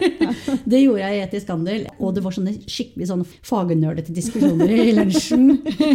[0.72, 4.94] det gjorde jeg i Etisk handel, og det var sånne skikkelig sånn fagnerdete diskusjoner i
[4.96, 5.44] lunsjen.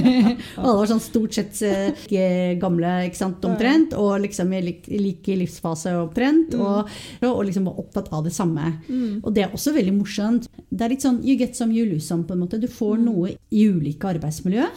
[0.62, 4.88] og alle var sånn stort sett eh, gamle, ikke sant, omtrent, og liksom i lik,
[4.88, 6.94] lik livsfase omtrent, og,
[7.28, 8.72] og liksom var opptatt av det samme.
[9.20, 10.48] Og det er også veldig morsomt.
[10.70, 12.62] Det er litt sånn you get some, you lose some, på en måte.
[12.62, 14.70] Du får noe i ulike arbeidsmiljø.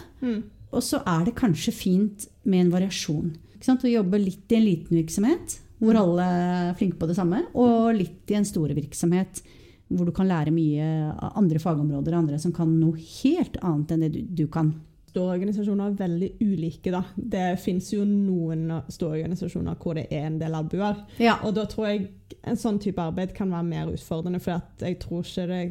[0.74, 3.30] Og så er det kanskje fint med en variasjon.
[3.54, 3.87] Ikke sant?
[3.87, 7.93] Å jobbe litt i en liten virksomhet hvor alle er flinke på det samme, og
[7.97, 9.43] litt i en stor virksomhet
[9.87, 13.95] hvor du kan lære mye av andre fagområder, og andre som kan noe helt annet
[13.95, 14.73] enn det du, du kan.
[15.12, 16.91] Store organisasjoner er veldig ulike.
[16.93, 17.05] da.
[17.17, 21.05] Det fins jo noen store organisasjoner hvor det er en del albuer.
[21.23, 21.39] Ja.
[21.47, 22.09] Og da tror jeg
[22.43, 25.62] en sånn type arbeid kan være mer utfordrende, for at jeg tror ikke det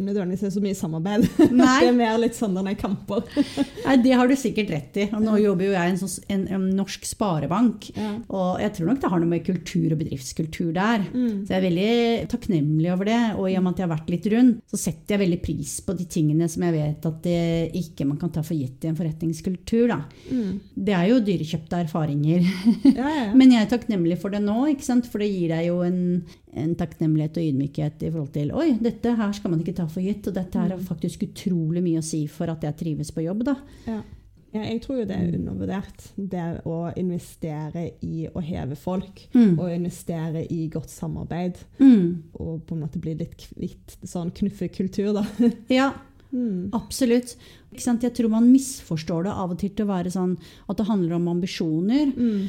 [0.00, 1.26] nødvendigvis er så mye samarbeid.
[1.52, 1.78] Nei.
[1.82, 3.26] det er mer litt sånn denne kamper.
[3.86, 5.08] Nei, Det har du sikkert rett i.
[5.12, 7.90] Og nå jobber jo jeg i en, sånn, en, en norsk sparebank.
[7.96, 8.12] Ja.
[8.32, 11.06] Og jeg tror nok det har noe med kultur og bedriftskultur der.
[11.12, 11.42] Mm.
[11.44, 11.92] Så jeg er veldig
[12.32, 13.20] takknemlig over det.
[13.36, 15.76] Og i og med at jeg har vært litt rundt, så setter jeg veldig pris
[15.84, 17.40] på de tingene som jeg vet at det
[17.82, 19.92] ikke man kan ta for gitt i en forretningskultur.
[19.92, 20.00] Da.
[20.30, 20.60] Mm.
[20.88, 22.46] Det er jo dyrekjøpte erfaringer.
[22.88, 23.26] Ja, ja.
[23.38, 25.08] Men jeg er takknemlig for det nå, ikke sant?
[25.12, 26.00] for det gir deg jo en,
[26.52, 30.04] en takknemlighet og ydmykhet i forhold til Oi, dette her skal man ikke ta for
[30.04, 33.24] gitt, og dette her har faktisk utrolig mye å si for at jeg trives på
[33.24, 33.44] jobb.
[33.48, 33.56] da.
[33.86, 34.00] Ja.
[34.52, 39.22] Ja, jeg tror jo det er undervurdert, det å investere i å heve folk.
[39.32, 39.54] Mm.
[39.56, 41.56] Og investere i godt samarbeid.
[41.80, 42.22] Mm.
[42.36, 45.26] Og på en måte bli litt kvitt sånn knuffekultur, da.
[45.72, 45.92] Ja,
[46.32, 46.70] Mm.
[46.72, 47.34] absolutt.
[47.76, 50.30] Jeg tror man misforstår det av og til til å være sånn
[50.64, 52.06] at det handler om ambisjoner.
[52.16, 52.46] Mm.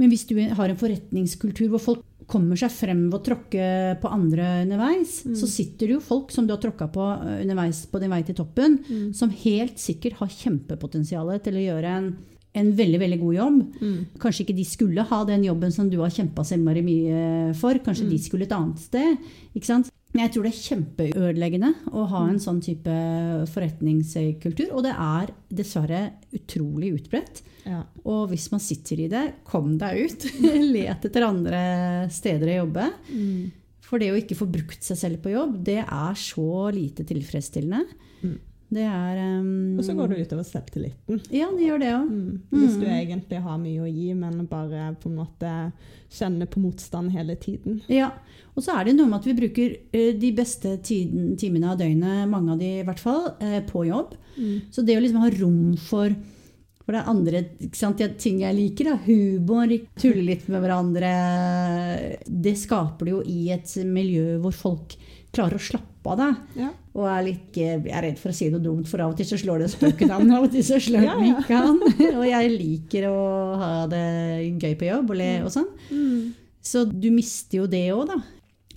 [0.00, 3.68] Men hvis du har en forretningskultur hvor folk kommer seg frem ved å tråkke
[4.00, 7.84] på andre underveis, så sitter det jo folk som du har tråkka på eh, underveis
[7.92, 8.78] på din vei til toppen,
[9.16, 12.10] som helt sikkert har kjempepotensial til å gjøre en,
[12.58, 13.62] en veldig veldig god jobb.
[13.80, 13.98] Mm.
[14.22, 17.80] Kanskje ikke de skulle ha den jobben som du har kjempa så mye for.
[17.84, 19.91] Kanskje de skulle et annet sted.
[20.12, 22.96] Men jeg tror det er kjempeødeleggende å ha en sånn type
[23.48, 24.68] forretningskultur.
[24.76, 26.02] Og det er dessverre
[26.36, 27.40] utrolig utbredt.
[27.64, 27.80] Ja.
[28.04, 30.28] Og hvis man sitter i det, kom deg ut.
[30.74, 31.62] Let etter andre
[32.12, 32.88] steder å jobbe.
[33.08, 33.50] Mm.
[33.86, 37.84] For det å ikke få brukt seg selv på jobb, det er så lite tilfredsstillende.
[38.22, 38.38] Mm.
[38.72, 41.20] Det er um, Og så går det utover selvtilliten.
[41.28, 42.08] Ja, det gjør det òg.
[42.08, 42.36] Mm.
[42.54, 45.54] Hvis du egentlig har mye å gi, men bare på en måte
[46.12, 47.82] kjenner på motstand hele tiden.
[47.92, 48.10] Ja.
[48.56, 51.80] Og så er det noe med at vi bruker eh, de beste tiden, timene av
[51.80, 54.16] døgnet, mange av de i hvert fall, eh, på jobb.
[54.72, 56.12] Så det å liksom ha rom for
[56.82, 57.40] for det er andre
[57.78, 59.70] sant, ting jeg liker, da, humor,
[60.02, 61.10] tulle litt med hverandre
[62.26, 64.96] Det skaper det jo i et miljø hvor folk
[65.32, 66.18] klarer å slappe av.
[66.18, 66.60] deg.
[66.60, 66.68] Ja.
[66.94, 69.26] Og er litt, jeg er redd for å si noe dumt, for av og til
[69.30, 71.40] så slår det spøken an, av og til så slår Ja, den ja.
[71.40, 71.80] ikke an.
[72.20, 73.18] Og jeg liker å
[73.62, 74.02] ha det
[74.60, 75.68] gøy på jobb og le og sånn.
[75.90, 76.34] Mm.
[76.62, 78.18] Så du mister jo det òg, da.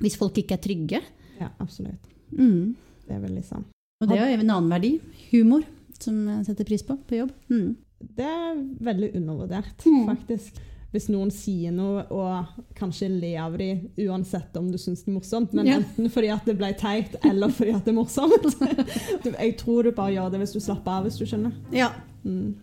[0.01, 1.01] Hvis folk ikke er trygge.
[1.39, 2.07] ja, absolutt.
[2.31, 2.75] Mm.
[3.07, 3.67] Det er veldig sant.
[4.01, 4.93] Og det er jo en annen verdi.
[5.31, 5.63] Humor.
[5.99, 7.29] Som jeg setter pris på på jobb.
[7.51, 7.75] Mm.
[8.15, 10.07] Det er veldig undervurdert, Mm.
[10.09, 10.57] faktisk.
[10.95, 15.17] Hvis noen sier noe, og kanskje le av dem uansett om du syns det er
[15.17, 15.77] morsomt, men Ja.
[15.81, 18.47] enten fordi at det ble teit, eller fordi at det er morsomt.
[19.36, 21.51] Jeg tror du bare gjør det hvis du slapper av, hvis du skjønner.
[21.75, 21.91] Ja.
[22.23, 22.55] Mm.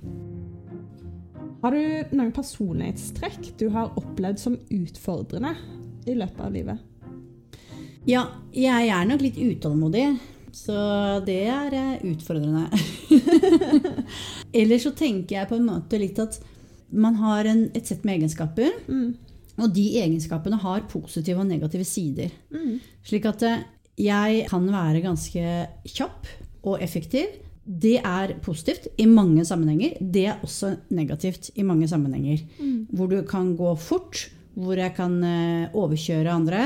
[1.62, 5.52] Har du noen personlighetstrekk du har opplevd som utfordrende
[6.08, 6.88] i løpet av livet?
[8.08, 8.24] ja.
[8.52, 10.06] Jeg er nok litt utålmodig.
[10.52, 10.74] Så
[11.24, 12.66] det er eh, utfordrende.
[14.60, 16.36] Eller så tenker jeg på en måte litt at
[16.92, 19.14] man har en, et sett med egenskaper, Mm.
[19.58, 22.30] og de egenskapene har positive og negative sider.
[22.52, 22.78] Mm.
[23.04, 23.64] Slik at eh,
[23.98, 25.42] jeg kan være ganske
[25.86, 26.26] kjapp
[26.64, 27.26] og effektiv.
[27.64, 29.98] Det er positivt i mange sammenhenger.
[30.00, 32.40] Det er også negativt i mange sammenhenger.
[32.58, 32.86] Mm.
[32.90, 36.64] Hvor du kan gå fort, hvor jeg kan eh, overkjøre andre.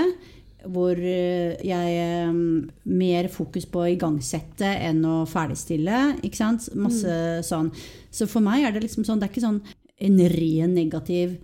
[0.67, 6.17] Hvor eh, jeg er mer fokus på å igangsette enn å ferdigstille.
[6.27, 6.71] Ikke sant?
[6.75, 7.69] Masse sånn.
[8.11, 9.61] Så for meg er det liksom sånn Det er ikke sånn
[9.97, 11.37] en ren negativ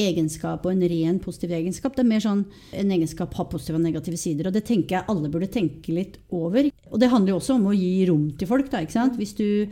[0.00, 1.94] egenskap og en ren positiv egenskap.
[1.94, 2.44] Det er mer sånn
[2.76, 4.48] en egenskap har positive og negative sider.
[4.48, 6.70] Og det tenker jeg alle burde tenke litt over.
[6.90, 8.70] Og det handler jo også om å gi rom til folk.
[8.72, 9.18] Da, ikke sant?
[9.20, 9.66] Hvis du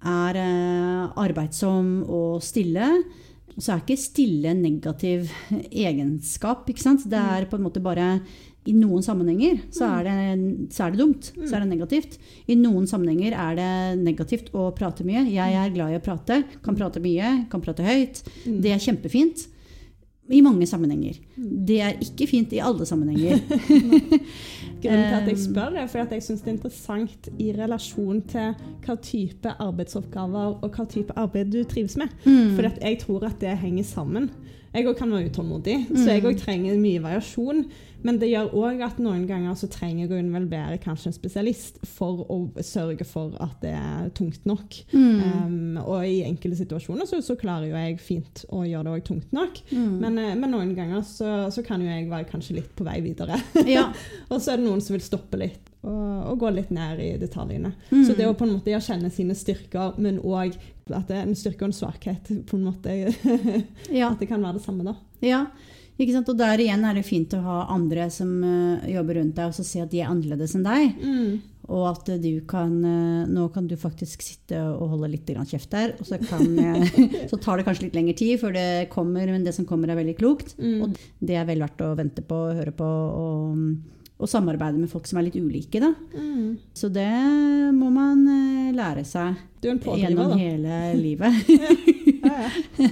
[0.00, 2.86] er eh, arbeidsom og stille,
[3.60, 5.28] så er ikke stille en negativ
[5.70, 6.68] egenskap.
[6.70, 7.08] Ikke sant?
[7.10, 8.14] Det er på en måte bare
[8.68, 11.30] i noen sammenhenger så er, det, så er det dumt.
[11.38, 12.18] Så er det negativt.
[12.50, 13.70] I noen sammenhenger er det
[14.02, 15.24] negativt å prate mye.
[15.32, 16.42] Jeg er glad i å prate.
[16.64, 18.20] Kan prate mye, kan prate høyt.
[18.44, 19.46] Det er kjempefint.
[20.30, 21.16] I mange sammenhenger.
[21.34, 23.40] Det er ikke fint i alle sammenhenger.
[24.82, 28.22] Grunnen til at jeg spør, er fordi at jeg syns det er interessant i relasjon
[28.30, 28.54] til
[28.86, 32.08] hva type arbeidsoppgaver og hva type arbeid du trives med.
[32.24, 32.56] Mm.
[32.56, 34.30] For jeg tror at det henger sammen.
[34.72, 36.28] jeg òg kan være utålmodig, så jeg Mm.
[36.30, 37.64] òg trenger mye variasjon.
[38.02, 41.80] Men det gjør òg at noen ganger så trenger jeg å involvere kanskje en spesialist
[41.84, 44.76] for å sørge for at det er tungt nok.
[44.94, 45.20] Mm.
[45.20, 49.04] Um, og i enkelte situasjoner så, så klarer jo jeg fint å gjøre det òg
[49.04, 49.58] tungt nok.
[49.72, 49.98] Mm.
[50.00, 53.00] Men, eh, men noen ganger så, så kan jo jeg være kanskje litt på vei
[53.02, 53.36] videre.
[53.66, 53.88] ja.
[54.30, 57.10] og så er det noen som vil stoppe litt og, og gå litt ned i
[57.20, 57.72] detaljene.
[57.90, 58.04] Mm.
[58.06, 60.54] Så det å på en måte erkjenne sine styrker, men òg
[60.90, 62.94] at det er en styrke og en svakhet, på en måte
[64.00, 64.10] ja.
[64.10, 64.96] at det kan være det samme, da.
[65.24, 65.44] Ja,
[66.00, 66.30] ikke sant?
[66.32, 69.56] Og der igjen er det fint å ha andre som uh, jobber rundt deg, og
[69.56, 71.00] så se at de er annerledes enn deg.
[71.70, 75.70] Og at du kan eh, Nå kan du faktisk sitte og holde litt grann kjeft
[75.70, 76.98] der, og så, kan, eh,
[77.30, 80.00] så tar det kanskje litt lengre tid før det kommer, men det som kommer, er
[80.00, 80.56] veldig klokt.
[80.58, 80.80] Mm.
[80.82, 83.62] Og det er vel verdt å vente på, og høre på og,
[84.20, 85.94] og samarbeide med folk som er litt ulike, da.
[86.14, 86.58] Mm.
[86.76, 87.08] Så det
[87.72, 91.32] må man eh, lære seg gjennom hele livet.
[92.20, 92.36] Ja,
[92.84, 92.90] ja.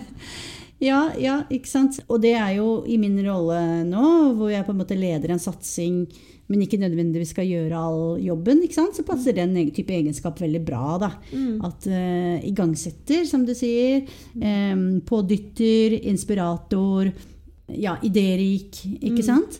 [0.79, 1.97] Ja, ja, ikke sant.
[2.07, 4.03] Og det er jo i min rolle nå,
[4.39, 6.05] hvor jeg på en måte leder en satsing,
[6.49, 8.95] men ikke nødvendigvis skal gjøre all jobben, ikke sant?
[8.97, 10.95] så passer den type egenskap veldig bra.
[11.03, 11.09] da.
[11.35, 11.59] Mm.
[11.67, 14.07] At uh, igangsetter, som du sier,
[14.39, 17.11] Um, pådytter, inspirator,
[17.75, 19.27] ja, idérik, ikke Mm.
[19.27, 19.59] sant?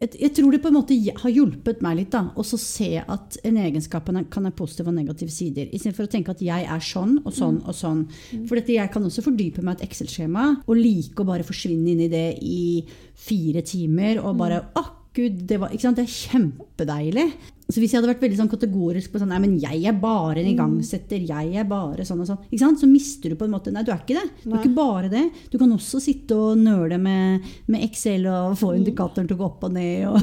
[0.00, 3.58] Jeg, tror det på en måte har hjulpet meg litt da, å se at en
[3.60, 5.66] egenskap kan ha- positive og negative sider.
[5.68, 8.06] Istedenfor å tenke at jeg er sånn og sånn og sånn.
[8.48, 12.00] For dette, jeg kan også fordype meg et Excel-skjema og like å bare forsvinne inn
[12.06, 12.80] i det i
[13.12, 17.26] fire timer og bare Å, gud, det, var, det er kjempedeilig.
[17.70, 20.40] Så hvis jeg hadde vært veldig sånn kategorisk på sånn Nei, men jeg er bare
[20.42, 22.40] en igangsetter, jeg er bare sånn og sånn.
[22.50, 22.80] Ikke sant?
[22.82, 24.24] Så mister du på en måte Nei, du er ikke det.
[24.42, 24.62] Du er Nei.
[24.64, 25.22] ikke bare det.
[25.52, 29.48] Du kan også sitte og nøle med, med Excel og få indikatoren til å gå
[29.48, 30.08] opp og ned.
[30.10, 30.18] Og,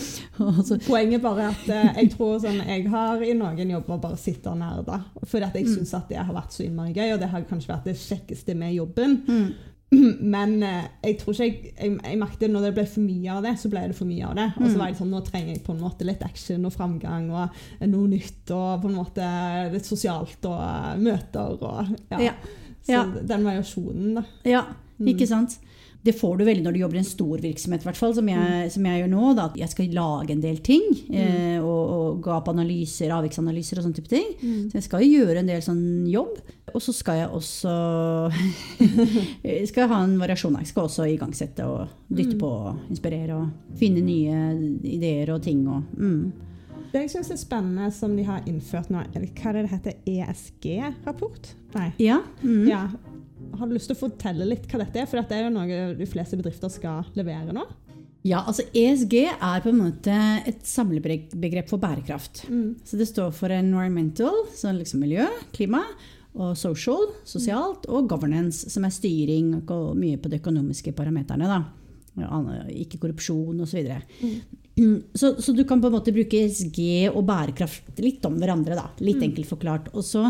[0.46, 4.20] og så, Poenget er at eh, jeg tror sånn, jeg har i noen jobber bare
[4.20, 5.02] sittet og nerda.
[5.26, 5.74] Fordi at jeg Mm.
[5.78, 8.54] syns at det har vært så innmari gøy, og det har kanskje vært det kjekkeste
[8.58, 9.22] med jobben.
[9.26, 9.71] mm,
[10.34, 13.42] Men eh, jeg tror ikke jeg, jeg, jeg merket når det ble for mye av
[13.44, 14.46] det, så ble det for mye av det.
[14.56, 14.78] Og så Mm.
[14.80, 17.60] var jeg sånn, nå trenger jeg på en måte litt action og framgang og
[17.92, 19.26] noe nytt og på en måte
[19.74, 22.18] litt sosialt og eh, møter og ja.
[22.30, 22.34] Ja.
[22.82, 23.04] Så Ja.
[23.04, 24.24] den variasjonen, da.
[24.44, 24.64] ja,
[24.98, 25.08] Mm.
[25.08, 25.58] ikke sant?
[26.02, 28.26] Det får du veldig når du jobber i en stor virksomhet, i hvert fall, som
[28.26, 29.26] jeg, som jeg gjør nå.
[29.38, 33.78] Da, at jeg skal lage en del ting, eh, og, og gå opp analyser, avviksanalyser
[33.78, 34.32] og sånne type ting.
[34.72, 36.40] Så jeg skal jo gjøre en del sånn jobb.
[36.72, 37.72] Og så skal jeg også
[39.70, 40.56] skal ha en variasjon.
[40.62, 44.40] Jeg skal også igangsette og dytte på og inspirere og finne nye
[44.88, 45.62] ideer og ting.
[45.68, 46.50] Og, mm.
[46.92, 49.94] Det jeg syns er spennende som de har innført nå, hva er det det heter?
[50.12, 51.54] ESG-rapport?
[51.76, 51.88] Nei.
[52.02, 52.20] Ja.
[52.42, 52.66] Mm.
[52.68, 52.82] Ja.
[53.58, 55.08] Har du lyst til å fortelle litt hva dette er?
[55.10, 57.66] For dette er jo noe de fleste bedrifter skal levere nå.
[58.22, 60.14] Ja, altså ESG er på en måte
[60.46, 62.44] et samlebegrep for bærekraft.
[62.86, 65.82] Så det står for environmental, så liksom miljø, klima,
[66.32, 71.50] og social, sosialt, og governance, som er styring og mye på de økonomiske parameterne.
[71.50, 71.62] da.
[72.76, 73.86] Ikke korrupsjon osv.
[73.86, 74.32] Så,
[75.20, 78.76] så, så du kan på en måte bruke ESG og bærekraft litt om hverandre.
[78.78, 79.92] da, Litt enkelt forklart.
[79.96, 80.28] Og så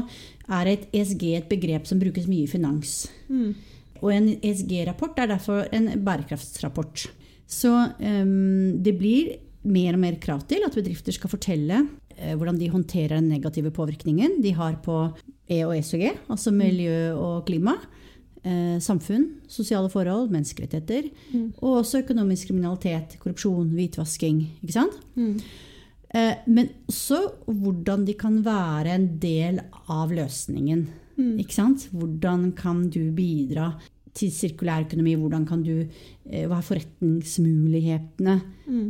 [0.49, 3.07] er et ESG et begrep som brukes mye i finans.
[4.03, 7.07] Og en ESG-rapport er derfor en bærekraftsrapport.
[7.47, 12.59] Så um, det blir mer og mer krav til at bedrifter skal fortelle uh, hvordan
[12.59, 15.05] de håndterer den negative påvirkningen de har på
[15.51, 17.77] E og ESG, altså miljø og klima.
[18.43, 21.11] Eh, samfunn, sosiale forhold, menneskerettigheter.
[21.61, 24.41] Og også økonomisk kriminalitet, korrupsjon, hvitvasking.
[24.65, 24.97] Ikke sant?
[26.13, 30.89] Eh, men også hvordan de kan være en del av løsningen.
[31.39, 31.89] Ikke sant?
[31.93, 33.73] Hvordan kan du bidra
[34.17, 35.15] til sirkulær økonomi?
[35.15, 35.87] Hvordan kan du,
[36.27, 38.41] eh, hva er forretningsmulighetene?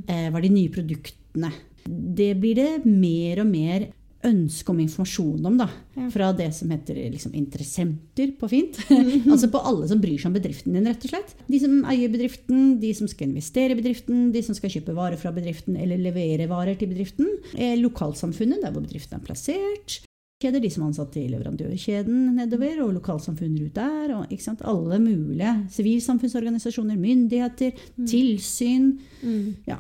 [0.09, 1.53] Eh, hva er de nye produktene?
[1.85, 3.93] Det blir det mer og mer
[4.27, 5.69] ønske om informasjon om, da.
[5.97, 6.07] Ja.
[6.13, 8.79] Fra det som heter liksom, interessenter på fint.
[9.33, 11.35] altså på alle som bryr seg om bedriften din, rett og slett.
[11.49, 15.21] De som eier bedriften, de som skal investere i bedriften, de som skal kjøpe varer
[15.21, 17.29] fra bedriften eller levere varer til bedriften.
[17.57, 20.03] Eh, lokalsamfunnet, der hvor bedriften er plassert.
[20.43, 24.15] Kjeder, de som er ansatt i leverandørkjeden nedover, og lokalsamfunn rundt der.
[24.17, 24.65] Og, ikke sant?
[24.67, 25.53] Alle mulige.
[25.77, 27.79] Sivilsamfunnsorganisasjoner, myndigheter,
[28.11, 28.97] tilsyn.
[29.69, 29.79] Ja.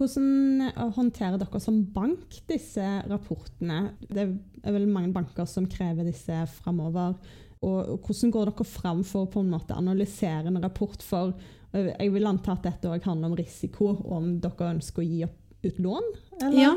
[0.00, 3.90] Hvordan eh, håndterer dere som bank disse rapportene?
[4.08, 4.24] Det
[4.64, 7.18] er vel mange banker som krever disse framover.
[7.60, 11.04] Og hvordan går dere fram for å på en måte analysere en rapport?
[11.04, 11.34] For
[11.74, 15.10] eh, jeg vil anta at dette òg handler om risiko, og om dere ønsker å
[15.10, 16.08] gi opp, ut lån?
[16.40, 16.62] Eller?
[16.62, 16.72] Ja.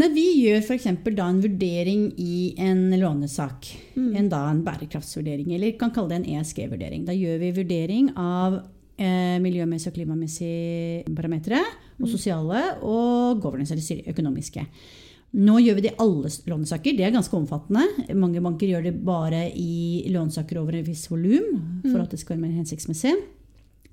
[0.00, 0.88] Nei, vi gjør f.eks.
[1.04, 3.68] da en vurdering i en lånesak.
[3.94, 7.04] En, da, en bærekraftsvurdering, eller kan kalle det en ESG-vurdering.
[7.06, 8.56] Da gjør vi vurdering av
[8.98, 11.62] eh, miljømessige og klimamessige parametere,
[12.00, 14.66] og sosiale, og governance, eller økonomiske.
[15.34, 16.94] Nå gjør vi det i alle lånsaker, lånesaker.
[16.94, 18.14] Det er ganske omfattende.
[18.14, 22.36] Mange banker gjør det bare i lånesaker over et visst volum, for at det skal
[22.36, 23.16] være mer hensiktsmessig.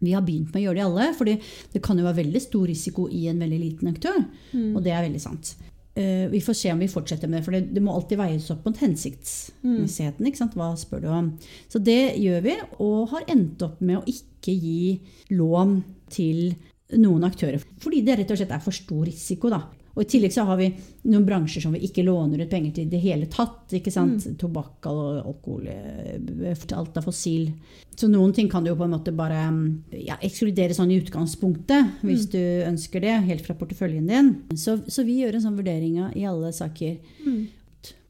[0.02, 2.42] Vi har begynt med å gjøre det i alle, for det kan jo være veldig
[2.42, 4.22] stor risiko i en veldig liten aktør.
[4.54, 4.72] Mm.
[4.76, 5.56] Og det er veldig sant.
[5.93, 8.63] Eh, vi får se om vi fortsetter med det, for det, må alltid veies opp
[8.67, 10.30] mot hensiktsmessigheten.
[10.56, 11.32] Hva spør du om?
[11.67, 15.01] Så det gjør vi, og har endt opp med å ikke gi
[15.36, 16.54] lån til
[16.99, 17.63] noen aktører.
[17.84, 19.51] Fordi det rett og slett er for stor risiko.
[19.51, 19.65] da.
[19.95, 20.69] Og I tillegg så har vi
[21.12, 23.73] noen bransjer som vi ikke låner ut penger til i det hele tatt.
[23.75, 24.23] ikke sant?
[24.39, 27.49] Tobakk, og alkohol, eh, alt er fossil.
[27.95, 29.63] Så noen ting kan du jo på en måte bare mm,
[30.08, 34.36] ja, ekskludere sånn i utgangspunktet, hvis du ønsker det, helt fra porteføljen din.
[34.56, 36.95] Så, så vi gjør en sånn vurdering i alle saker.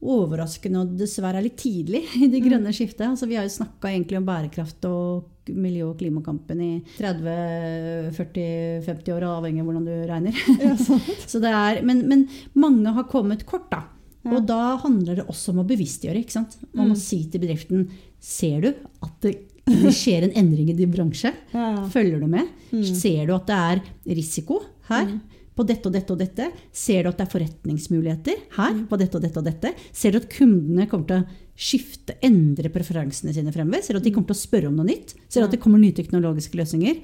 [0.02, 3.06] Overraskende og dessverre litt tidlig i det grønne skiftet.
[3.06, 9.62] Altså, vi har jo snakka om bærekraft og miljø- og klimakampen i 30-40-50 år, avhengig
[9.62, 10.36] av hvordan du regner.
[10.62, 10.74] Ja.
[11.32, 12.26] Så det er, men, men
[12.58, 13.82] mange har kommet kort, da.
[14.22, 14.36] Ja.
[14.36, 16.20] Og da handler det også om å bevisstgjøre.
[16.22, 16.54] ikke sant?
[16.72, 17.00] Man må Mm.
[17.02, 17.88] si til bedriften
[18.22, 18.68] Ser du
[19.02, 19.32] at det,
[19.66, 21.32] det skjer en endring i din bransje?
[21.50, 21.72] Ja.
[21.90, 22.46] Følger du med?
[22.70, 22.84] Mm.
[22.94, 23.80] Ser du at det er
[24.14, 25.08] risiko her?
[25.56, 26.46] På dette og dette og dette?
[26.72, 28.78] Ser du at det er forretningsmuligheter her?
[28.88, 29.74] På dette og dette og dette?
[29.92, 31.26] Ser du at kundene kommer til å
[31.62, 33.82] skifte, endre preferansene sine fremover?
[33.84, 35.12] Ser du at de kommer til å spørre om noe nytt?
[35.28, 37.02] Ser du at det kommer nye teknologiske løsninger?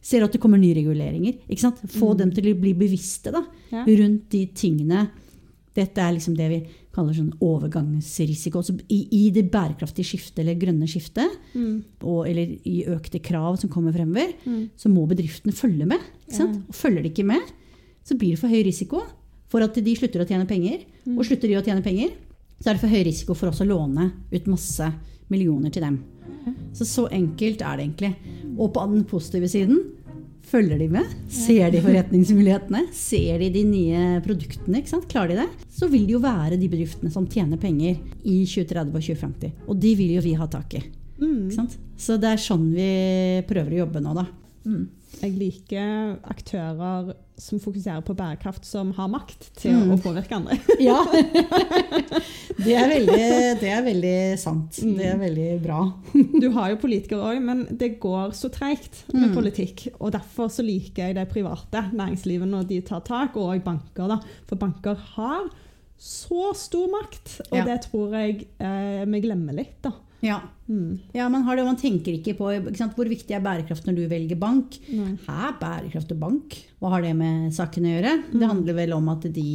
[0.00, 1.42] Ser du at det kommer nye reguleringer?
[1.52, 1.82] Ikke sant?
[1.92, 3.42] Få dem til å bli bevisste da,
[3.84, 5.10] rundt de tingene.
[5.76, 6.62] Dette er liksom det vi
[6.96, 7.34] kaller sånn
[7.84, 8.62] overgangsrisiko.
[8.64, 11.82] Så i, I det bærekraftige skiftet eller grønne skiftet, Mm.
[12.02, 14.70] og, eller i økte krav som kommer fremover, Mm.
[14.76, 16.00] så må bedriftene følge med.
[16.32, 16.46] Ja.
[16.46, 17.40] Og følger de ikke med,
[18.06, 19.04] så blir det for høy risiko
[19.50, 20.84] for at de slutter å tjene penger.
[21.06, 21.16] Mm.
[21.18, 22.14] Og slutter de å tjene penger,
[22.60, 24.90] så er det for høy risiko for oss å låne ut masse
[25.30, 26.00] millioner til dem.
[26.76, 28.12] Så så enkelt er det egentlig.
[28.56, 29.80] Og på den positive siden
[30.50, 31.10] følger de med?
[31.30, 32.84] Ser de forretningsmulighetene?
[32.96, 34.80] Ser de de nye produktene?
[34.80, 35.08] Ikke sant?
[35.10, 35.66] Klarer de det?
[35.74, 39.54] Så vil det jo være de bedriftene som tjener penger i 2030 og 2050.
[39.68, 40.82] Og de vil jo vi ha tak i.
[41.20, 41.36] Mm.
[41.46, 41.76] Ikke sant?
[42.00, 42.90] Så det er sånn vi
[43.48, 44.26] prøver å jobbe nå, da.
[44.66, 44.84] Mm.
[45.20, 49.90] Jeg liker aktører som fokuserer på bærekraft, som har makt til Mm.
[49.94, 50.58] å påvirke andre.
[50.80, 50.98] Ja.
[52.64, 54.78] det, er veldig, det er veldig sant.
[54.84, 54.92] Mm.
[54.98, 55.80] Det er veldig bra.
[56.40, 59.34] Du har jo politikere òg, men det går så treigt med Mm.
[59.36, 59.88] politikk.
[60.00, 64.08] Og derfor så liker jeg det private næringslivet når de tar tak, og banker.
[64.08, 64.20] da.
[64.46, 65.48] For banker har
[66.00, 67.64] så stor makt, og Ja.
[67.64, 69.80] det tror jeg eh, vi glemmer litt.
[69.82, 69.92] da.
[70.24, 70.40] Ja.
[70.70, 71.00] Mm.
[71.16, 72.94] ja, man har det, man tenker ikke på ikke sant?
[72.94, 74.76] hvor viktig er bærekraft når du velger bank.
[74.86, 75.18] Mm.
[75.26, 76.56] Hæ, bærekraft og bank?
[76.78, 78.16] Hva har det med saken å gjøre?
[78.28, 78.38] Mm.
[78.38, 79.50] Det handler vel om at de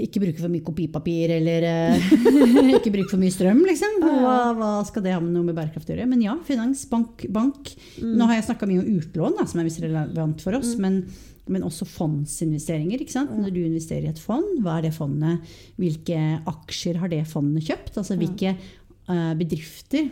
[0.00, 2.12] ikke bruker for mye kopipapir, eller eh,
[2.76, 3.98] ikke bruker for mye strøm, liksom.
[4.04, 6.08] Hva, hva skal det ha med noe med bærekraft å gjøre?
[6.10, 7.72] Men ja, finans, bank, bank.
[7.98, 8.14] Mm.
[8.16, 11.02] Nå har jeg snakka mye om utlån, da, som er visst relevant for oss, men,
[11.50, 13.02] men også fondsinvesteringer.
[13.02, 13.34] ikke sant?
[13.36, 15.52] Når du investerer i et fond, hva er det fondet?
[15.80, 16.20] Hvilke
[16.54, 17.98] aksjer har det fondet kjøpt?
[18.00, 18.56] Altså hvilke
[19.38, 20.10] bedrifter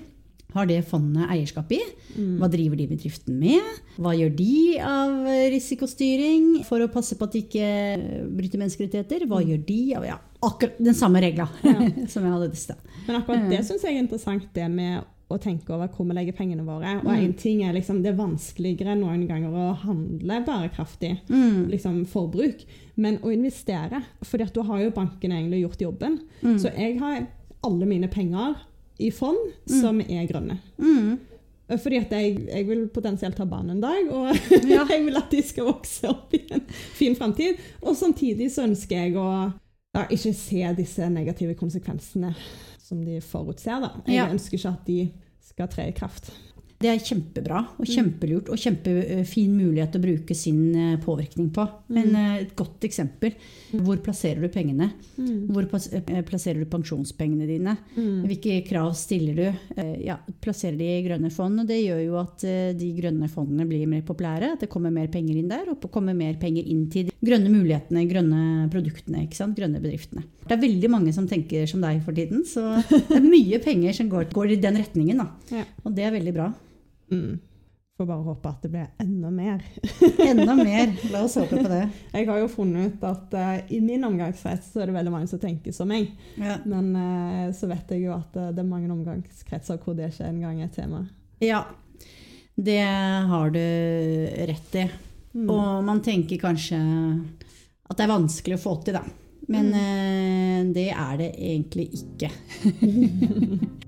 [0.55, 1.79] har det fondet eierskap i?
[2.17, 2.39] Mm.
[2.41, 3.67] Hva driver de bedriften med?
[4.01, 7.69] Hva gjør de av risikostyring for å passe på at de ikke
[8.39, 9.27] bryter menneskerettigheter?
[9.29, 10.17] Hva gjør de av ja,
[10.49, 11.49] akkurat den samme regla
[12.13, 12.81] som jeg hadde i sted?
[13.07, 16.33] Men akkurat det syns jeg er interessant, det med å tenke over hvor vi legger
[16.39, 16.95] pengene våre.
[17.03, 17.19] Og Mm.
[17.27, 21.69] en ting er liksom, Det er vanskeligere noen ganger å handle bærekraftig Mm.
[21.69, 22.65] liksom forbruk,
[22.97, 24.01] men å investere.
[24.25, 26.21] For da har jo banken egentlig gjort jobben.
[26.43, 26.57] Mm.
[26.59, 27.27] Så jeg har
[27.63, 28.57] alle mine penger
[28.99, 29.39] i fond
[29.71, 30.59] som er grønne.
[30.79, 31.19] Mm.
[31.69, 34.31] Fordi at jeg, jeg vil potensielt ha barn en dag, og
[34.71, 34.87] Ja.
[34.89, 36.63] jeg vil at de skal vokse opp i en
[36.97, 37.61] fin framtid.
[37.83, 39.27] Og samtidig så ønsker jeg å
[39.95, 42.33] ja, ikke se disse negative konsekvensene
[42.83, 43.81] som de forutser.
[43.85, 43.91] Da.
[44.07, 44.29] Jeg Ja.
[44.33, 44.99] ønsker ikke at de
[45.51, 46.31] skal tre i kraft.
[46.79, 51.65] Det er kjempebra og kjempelurt og kjempefin mulighet å bruke sin eh, påvirkning på.
[51.91, 53.33] Men eh, et godt eksempel.
[53.83, 54.93] Hvor plasserer du pengene?
[55.51, 57.75] Hvor eh, plasserer du pensjonspengene dine?
[57.97, 59.49] Hvilke krav stiller du?
[59.75, 63.27] Eh, Ja, plasserer de i grønne fond, og det gjør jo at eh, de grønne
[63.33, 64.53] fondene blir mer populære.
[64.55, 67.51] At det kommer mer penger inn der, og kommer mer penger inn til de grønne
[67.51, 70.23] mulighetene, grønne produktene, grønne bedriftene.
[70.47, 72.79] Det er veldig mange som tenker som deg for tiden, så
[73.11, 75.27] det er mye penger som går, går i den retningen.
[75.27, 75.67] Da.
[75.83, 76.49] Og det er veldig bra.
[77.11, 77.39] Mm.
[77.99, 79.65] Får bare håpe at det blir enda mer.
[80.31, 80.93] Enda mer.
[81.11, 81.83] La oss håpe på det.
[82.13, 85.31] Jeg har jo funnet ut at uh, i min omgangskrets så er det veldig mange
[85.31, 86.13] som tenker som meg.
[86.39, 86.61] Ja.
[86.69, 90.31] Men uh, så vet jeg jo at uh, det er mange omgangskretser hvor det ikke
[90.31, 91.05] engang er et tema.
[91.43, 91.67] ja.
[92.59, 92.83] Det
[93.31, 93.61] har du
[94.51, 94.81] rett i.
[95.31, 95.45] Mm.
[95.47, 96.79] Og man tenker kanskje
[97.87, 99.05] at det er vanskelig å få til, da.
[99.49, 102.31] Men eh, det er det egentlig ikke.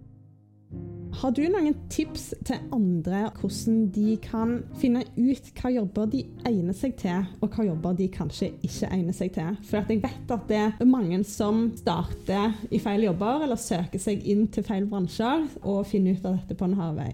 [1.18, 6.76] Har du noen tips til andre hvordan de kan finne ut hva jobber de egner
[6.76, 9.56] seg til, og hva jobber de kanskje ikke egner seg til?
[9.66, 14.22] For jeg vet at det er mange som starter i feil jobber, eller søker seg
[14.22, 17.10] inn til feil bransjer, og finner ut av dette på en hardvei.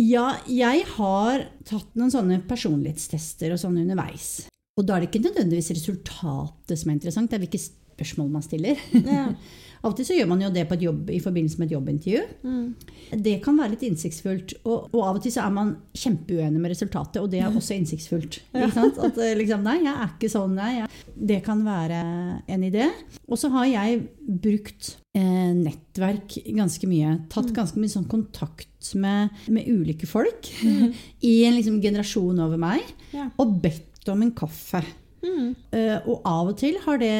[0.00, 4.48] Ja, jeg har tatt noen sånne personlighetstester og sånn underveis.
[4.74, 7.62] Og da er det ikke nødvendigvis resultatet som er interessant, det er hvilke
[7.94, 8.82] spørsmål man stiller.
[8.92, 9.28] Ja.
[9.84, 11.74] Av og til så gjør man jo det på et jobb, i forbindelse med et
[11.74, 12.20] jobbintervju.
[12.48, 13.18] Mm.
[13.20, 14.54] Det kan være litt innsiktsfullt.
[14.64, 17.76] Og, og av og til så er man kjempeuenig med resultatet, og det er også
[17.76, 18.38] innsiktsfullt.
[18.78, 18.96] Sant?
[19.04, 20.86] At eh, liksom, nei, jeg er ikke sånn, nei.
[21.12, 22.00] Det kan være
[22.48, 22.88] en idé.
[23.28, 27.18] Og så har jeg brukt eh, nettverk ganske mye.
[27.36, 30.48] Tatt ganske mye sånn kontakt med, med ulike folk
[31.30, 33.28] i en liksom, generasjon over meg, Ja.
[33.36, 34.80] og bedt om en kaffe.
[35.24, 35.54] Mm.
[35.74, 37.14] Eh, og av og til har det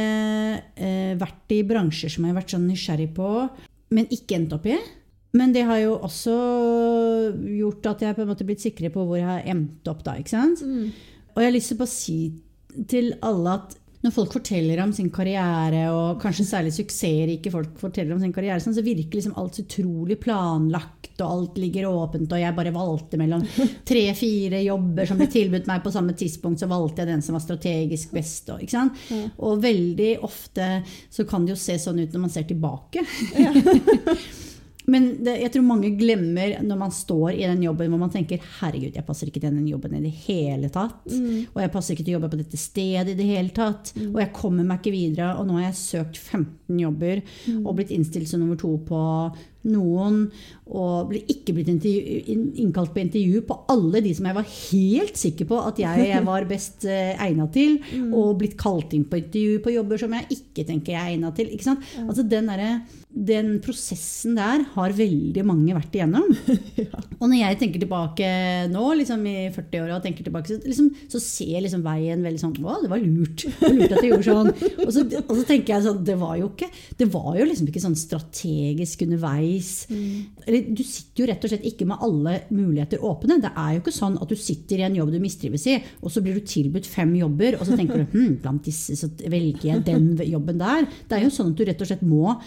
[0.77, 3.31] uh, vært i bransjer som jeg har vært sånn nysgjerrig på,
[3.97, 4.79] men ikke endt opp i.
[5.35, 6.35] Men det har jo også
[7.57, 10.15] gjort at jeg på en måte blitt sikrere på hvor jeg har endt opp da.
[10.21, 10.63] ikke sant?
[10.63, 10.93] Mm.
[11.35, 12.19] Og jeg har lyst til å si
[12.91, 13.75] til alle at
[14.05, 18.61] når folk forteller om sin karriere, og kanskje særlig suksessrike folk forteller om sin karriere,
[18.61, 22.75] sånn, så virker liksom alt så utrolig planlagt, og alt ligger åpent, og jeg bare
[22.75, 23.47] valgte mellom
[23.89, 27.47] tre-fire jobber som ble tilbudt meg på samme tidspunkt, så valgte jeg den som var
[27.47, 28.53] strategisk best.
[28.53, 29.05] Og, ikke sant?
[29.41, 30.71] og veldig ofte
[31.09, 33.07] så kan det jo se sånn ut når man ser tilbake.
[34.91, 38.43] Men det, jeg tror mange glemmer når man står i den jobben hvor man tenker
[38.61, 41.03] herregud, jeg passer ikke til den jobben i det hele tatt.
[41.55, 43.95] Og jeg passer ikke til å jobbe på dette stedet i det hele tatt.
[44.11, 45.35] Og jeg kommer meg ikke videre.
[45.41, 47.21] Og nå har jeg søkt 15 jobber
[47.61, 49.01] og blitt innstilt som nummer to på
[49.71, 50.25] noen.
[50.65, 55.49] Og ble ikke blitt innkalt på intervju på alle de som jeg var helt sikker
[55.51, 57.79] på at jeg, var best eh, egna til.
[58.11, 61.33] Og blitt kalt inn på intervju på jobber som jeg ikke tenker jeg er egna
[61.37, 61.53] til.
[61.65, 61.85] Sant?
[62.05, 66.29] Altså den, der, den prosessen der har veldig mange vært igjennom.
[67.21, 68.29] Og når jeg tenker tilbake
[68.73, 72.41] nå, liksom i 40-åra, og tenker tilbake, så, liksom, så ser jeg liksom veien veldig
[72.41, 73.45] sånn Å, det var lurt.
[73.45, 74.53] Det var lurt at jeg gjorde sånn.
[74.85, 77.69] Og så, og så tenker jeg sånn Det var jo ikke Det var jo liksom
[77.69, 79.73] ikke sånn strategisk underveis.
[80.47, 83.41] Eller du sitter jo rett og slett ikke med alle muligheter åpne.
[83.43, 86.13] Det er jo ikke sånn at du sitter i en jobb du mistrives i, og
[86.13, 89.69] så blir du tilbudt fem jobber, og så tenker du hm, blant disse så velger
[89.73, 90.89] jeg den jobben der.
[91.09, 92.39] Det er jo sånn at du rett og slett må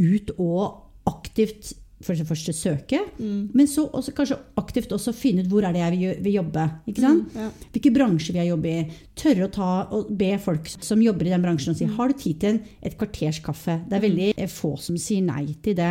[0.00, 0.64] ut og
[1.10, 5.74] aktivt for det første søke, men så også kanskje aktivt også finne ut hvor er
[5.76, 6.66] det jeg vil, jobbe.
[6.96, 7.34] sant?
[7.36, 7.48] Ja.
[7.74, 8.84] Hvilke bransjer vil jeg jobbe i?
[9.20, 12.16] Tørre å ta og be folk som jobber i den bransjen og si har du
[12.16, 13.76] tid til en, et kvarters kaffe?
[13.88, 15.90] Det er veldig eh, få som sier nei til det.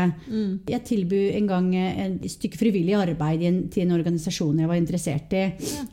[0.72, 4.80] Jeg tilbød en gang et en stykke frivillig arbeid en, til en organisasjon jeg var
[4.80, 5.44] interessert i,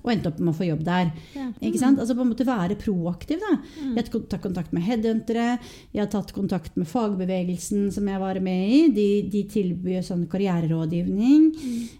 [0.01, 1.12] og endte opp med å få jobb der.
[1.37, 1.51] Ja.
[1.77, 2.01] Sant?
[2.01, 3.43] Altså på en måte være proaktiv.
[3.43, 3.53] Da.
[3.83, 5.49] Jeg har tatt kontakt med headhuntere,
[5.93, 8.81] jeg har tatt kontakt med fagbevegelsen som jeg var med i.
[8.97, 11.50] De, de tilbyr sånn karriererådgivning.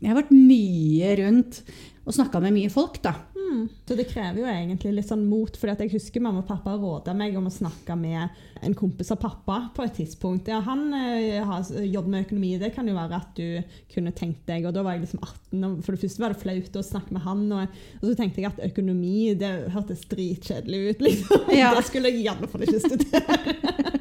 [0.00, 1.62] Jeg har vært mye rundt
[2.07, 3.16] og snakka med mye folk, da.
[3.57, 3.68] Mm.
[3.88, 7.14] Så det krever jo egentlig litt sånn mot, for jeg husker mamma og pappa råda
[7.16, 8.28] meg om å snakke med
[8.66, 10.50] en kompis av pappa på et tidspunkt.
[10.50, 14.46] Ja, han eh, har jobb med økonomi, det kan jo være at du kunne tenkt
[14.50, 16.86] deg, og da var jeg liksom 18, og for det første var det flaut å
[16.90, 21.54] snakke med han, og, og så tenkte jeg at økonomi, det hørtes dritkjedelig ut, liksom.
[21.57, 21.74] Ja.
[21.76, 23.94] Det skulle jeg alle fall ikke studere.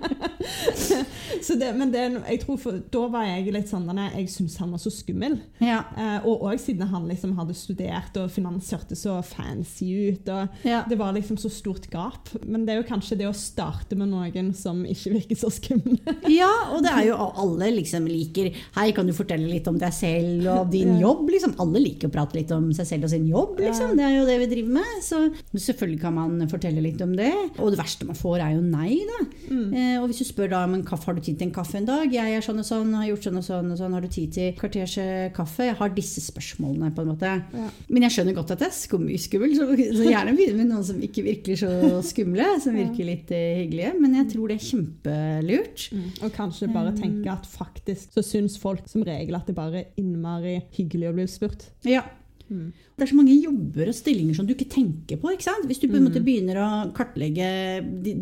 [1.46, 4.58] så det, men det, jeg tror for, da var jeg litt sånn, denne, jeg syntes
[4.62, 5.38] han var så skummel.
[5.64, 5.84] Ja.
[5.96, 10.30] Eh, og også siden han liksom hadde studert, og finans hørtes så fancy ut.
[10.34, 10.82] og Ja.
[10.90, 12.32] Det var liksom så stort gap.
[12.46, 16.00] Men det er jo kanskje det å starte med noen som ikke virker så skumle.
[16.36, 19.94] Ja, og det er jo alle liksom liker Hei, kan du fortelle litt om deg
[19.96, 21.28] selv og din jobb?
[21.30, 23.60] Liksom, alle liker å prate litt om seg selv og sin jobb.
[23.62, 23.94] Liksom.
[24.00, 25.04] Det er jo det vi driver med.
[25.06, 25.22] Så
[25.54, 27.32] selvfølgelig kan man fortelle litt om det.
[27.60, 29.22] Og det verste man får, er jo nei, da.
[29.46, 31.78] Eh, og hvis du spør da om en kaffe, har du tid til en kaffe
[31.80, 32.12] en dag?
[32.12, 33.96] Jeg er sånn og sånn, har gjort sånn og sånn og sånn.
[33.98, 34.96] Har du tid til kvarters
[35.36, 35.68] kaffe?
[35.70, 37.32] Jeg har disse spørsmålene, på en måte.
[37.56, 37.70] Ja.
[37.90, 40.88] Men jeg skjønner godt at det er skum, skummel, så, så gjerne begynne med noen
[40.88, 41.72] som ikke virker så
[42.06, 43.94] skumle, som virker litt uh, hyggelige.
[44.02, 45.88] Men jeg tror det er kjempelurt.
[46.22, 50.02] Og kanskje bare tenke at faktisk så syns folk som regel at det bare er
[50.02, 51.70] innmari hyggelig å bli spurt.
[51.88, 52.06] Ja.
[52.96, 55.32] Det er så mange jobber og stillinger som du ikke tenker på.
[55.36, 55.66] ikke sant?
[55.68, 57.50] Hvis du på en måte begynner å kartlegge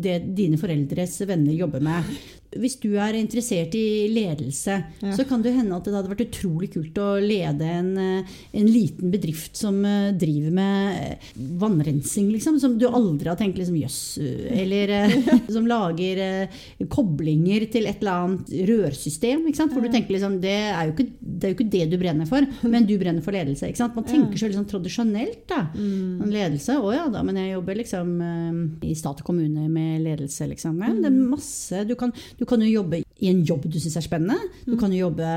[0.02, 2.08] det dine foreldres venner jobber med.
[2.54, 5.10] Hvis du er interessert i ledelse, Ja.
[5.16, 8.66] så kan det hende at det hadde vært utrolig kult å lede en, eh, en
[8.70, 11.16] liten bedrift som eh, driver med eh,
[11.58, 12.60] vannrensing, liksom.
[12.62, 14.18] Som du aldri har tenkt liksom jøss.
[14.22, 14.94] eh, Eller
[15.54, 16.46] som lager
[16.94, 19.46] koblinger til et eller annet rørsystem.
[19.48, 19.74] ikke sant?
[19.74, 22.30] For du tenker liksom, det er, jo ikke, det er jo ikke det du brenner
[22.30, 23.66] for, men du brenner for ledelse.
[23.66, 23.96] ikke sant?
[23.98, 25.44] Man tenker så veldig sånn tradisjonelt.
[25.50, 25.60] da.
[25.74, 30.02] Sånn Ledelse, å ja da, men jeg jobber liksom eh, i stat og kommune med
[30.04, 30.48] ledelse.
[30.50, 30.80] liksom.
[30.80, 31.84] Men det er masse.
[31.88, 34.40] Du kan, du kan jo jobbe i en jobb du syns er spennende.
[34.66, 35.30] Du kan jo jobbe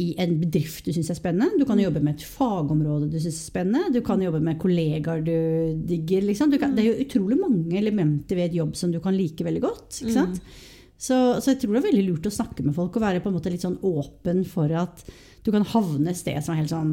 [0.00, 1.60] i en bedrift du syns er spennende.
[1.60, 3.92] Du kan jobbe med et fagområde du syns er spennende.
[3.92, 5.34] Du kan jobbe med kollegaer du
[5.88, 6.24] digger.
[6.28, 6.52] Liksom.
[6.52, 9.44] Du kan, det er jo utrolig mange elementer ved et jobb som du kan like
[9.44, 9.90] veldig godt.
[10.00, 10.40] sant?
[11.02, 13.30] Så, så jeg tror det er veldig lurt å snakke med folk og være på
[13.30, 15.02] en måte litt sånn åpen for at
[15.42, 16.92] du kan havne et sted som er helt sånn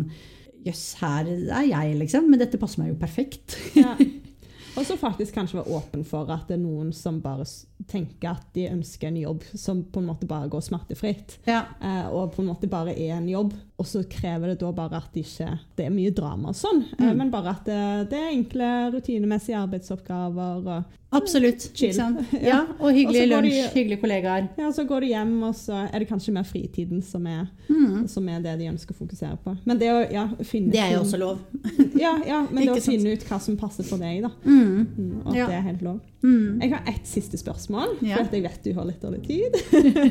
[0.65, 2.27] Jøss, her er jeg, liksom.
[2.31, 3.57] Men dette passer meg jo perfekt.
[3.77, 3.95] Ja.
[4.77, 7.43] Og så faktisk kanskje være åpen for at det er noen som bare
[7.89, 11.39] tenker at de ønsker en jobb som på en måte bare går smertefritt.
[11.49, 11.65] Ja.
[11.81, 14.97] Eh, og på en måte bare er en jobb, og så krever det da bare
[14.99, 17.17] at det ikke Det er mye drama og sånn, eh, Mm.
[17.17, 20.67] men bare at det, det er enkle, rutinemessige arbeidsoppgaver.
[20.67, 21.71] Og, Absolutt.
[21.73, 21.93] Chill.
[21.93, 22.19] Sant?
[22.43, 24.49] Ja, og hyggelig Og lunsj, de- hyggelige kollegaer.
[24.59, 28.07] ja, så går du hjem, og så er det kanskje mer fritiden som er, Mm.
[28.07, 29.57] som er det de ønsker å fokusere på.
[29.65, 31.39] Men det å ja, finne Det er jo også lov.
[31.99, 34.29] Ja, ja men det å finne ut hva som passer for deg, da.
[34.45, 34.85] Mm.
[34.97, 35.47] Mm, og at Ja.
[35.47, 35.99] det er helt lov.
[36.19, 36.59] Mm.
[36.61, 38.17] Jeg har ett siste spørsmål, Ja.
[38.17, 39.55] for at jeg vet du har litt dårlig tid.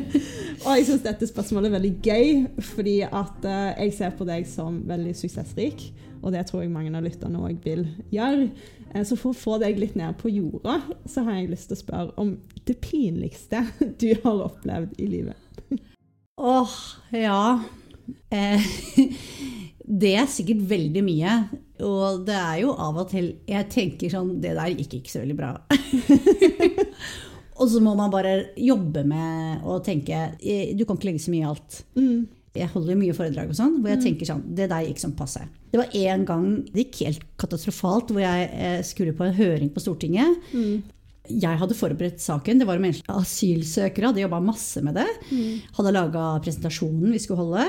[0.65, 2.29] og jeg syns dette spørsmålet er veldig gøy,
[2.71, 5.91] fordi at uh, jeg ser på deg som veldig suksessrik.
[6.19, 8.49] Og det tror jeg mange av lytterne òg vil gjøre.
[8.95, 11.77] Uh, så for å få deg litt ned på jorda, så har jeg lyst til
[11.77, 12.33] å spørre om
[12.65, 13.67] det pinligste
[14.01, 15.45] du har opplevd i livet.
[16.39, 16.75] Åh,
[17.13, 17.59] ja.
[18.31, 18.67] Eh,
[20.01, 21.33] det er sikkert veldig mye.
[21.85, 25.21] Og det er jo av og til Jeg tenker sånn Det der gikk ikke så
[25.23, 25.53] veldig bra.
[27.59, 31.33] og så må man bare jobbe med å tenke eh, Du kan ikke legge så
[31.33, 31.81] mye i alt.
[31.99, 32.27] Mm.
[32.59, 35.43] Jeg holder mye foredrag og sånn, hvor jeg tenker sånn Det der gikk som passe.
[35.69, 39.69] Det var en gang det gikk helt katastrofalt, hvor jeg eh, skulle på en høring
[39.73, 40.49] på Stortinget.
[40.51, 40.79] Mm.
[41.29, 42.57] Jeg hadde forberedt saken.
[42.57, 42.87] Det var om
[43.19, 44.09] asylsøkere.
[44.09, 45.05] Hadde jobba masse med det.
[45.29, 45.59] Mm.
[45.77, 47.67] Hadde laga presentasjonen vi skulle holde.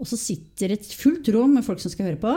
[0.00, 2.32] Og så sitter et fullt rom med folk som skal høre på.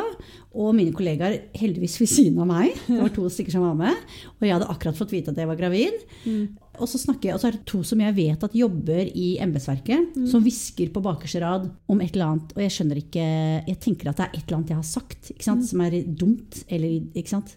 [0.60, 2.74] Og mine kollegaer heldigvis ved siden av meg.
[2.90, 4.02] Det var to stykker som var med.
[4.36, 5.96] Og jeg hadde akkurat fått vite at jeg var gravid.
[6.28, 6.44] Mm.
[6.82, 9.30] Og så snakker jeg, og så er det to som jeg vet at jobber i
[9.46, 12.54] embetsverket, som hvisker på bakerste rad om et eller annet.
[12.58, 13.26] Og jeg skjønner ikke
[13.70, 16.00] Jeg tenker at det er et eller annet jeg har sagt ikke sant, som er
[16.04, 16.64] dumt.
[16.68, 17.56] Eller, ikke sant?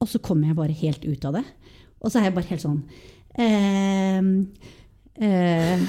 [0.00, 1.46] Og så kommer jeg bare helt ut av det.
[2.00, 2.82] Og så er jeg bare helt sånn
[3.40, 4.20] eh,
[5.26, 5.86] eh,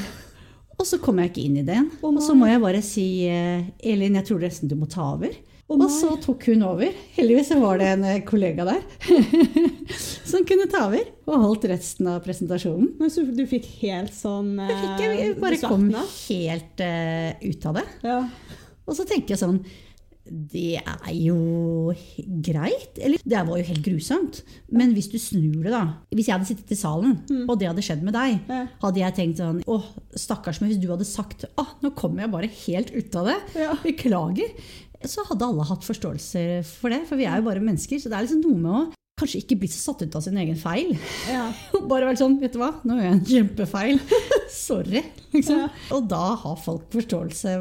[0.78, 1.92] Og så kommer jeg ikke inn i det igjen.
[2.06, 5.34] Og så må jeg bare si eh, Elin, jeg tror nesten du må ta over.
[5.68, 6.94] Og så tok hun over.
[7.18, 8.84] Heldigvis var det en eh, kollega der
[10.32, 12.94] som kunne ta over og holdt resten av presentasjonen.
[13.02, 17.68] Men så du fikk helt sånn eh, Jeg, fikk, jeg bare kom helt uh, ut
[17.68, 17.86] av det.
[18.08, 18.22] Ja.
[18.88, 19.60] Og så tenker jeg sånn
[20.30, 21.94] Det er jo
[22.46, 22.98] greit.
[23.00, 24.42] Eller det var jo helt grusomt.
[24.74, 25.84] Men hvis du snur det, da.
[26.14, 28.42] Hvis jeg hadde sittet i salen, og det hadde skjedd med deg,
[28.84, 29.80] hadde jeg tenkt sånn Å,
[30.18, 33.40] stakkars, meg, hvis du hadde sagt Å, nå kommer jeg bare helt ut av det.
[33.58, 33.74] Ja.
[33.84, 34.54] Beklager.
[35.08, 37.04] Så hadde alle hatt forståelse for det.
[37.10, 38.02] For vi er jo bare mennesker.
[38.02, 38.86] Så det er liksom noe med å
[39.18, 40.94] kanskje ikke bli så satt ut av sin egen feil.
[41.30, 41.48] Ja.
[41.90, 44.02] Bare vært sånn, vet du hva, nå gjør jeg en kjempefeil.
[44.68, 45.02] Sorry.
[45.34, 45.60] Liksom.
[45.60, 45.68] Ja.
[45.96, 47.52] Og da har folk forståelse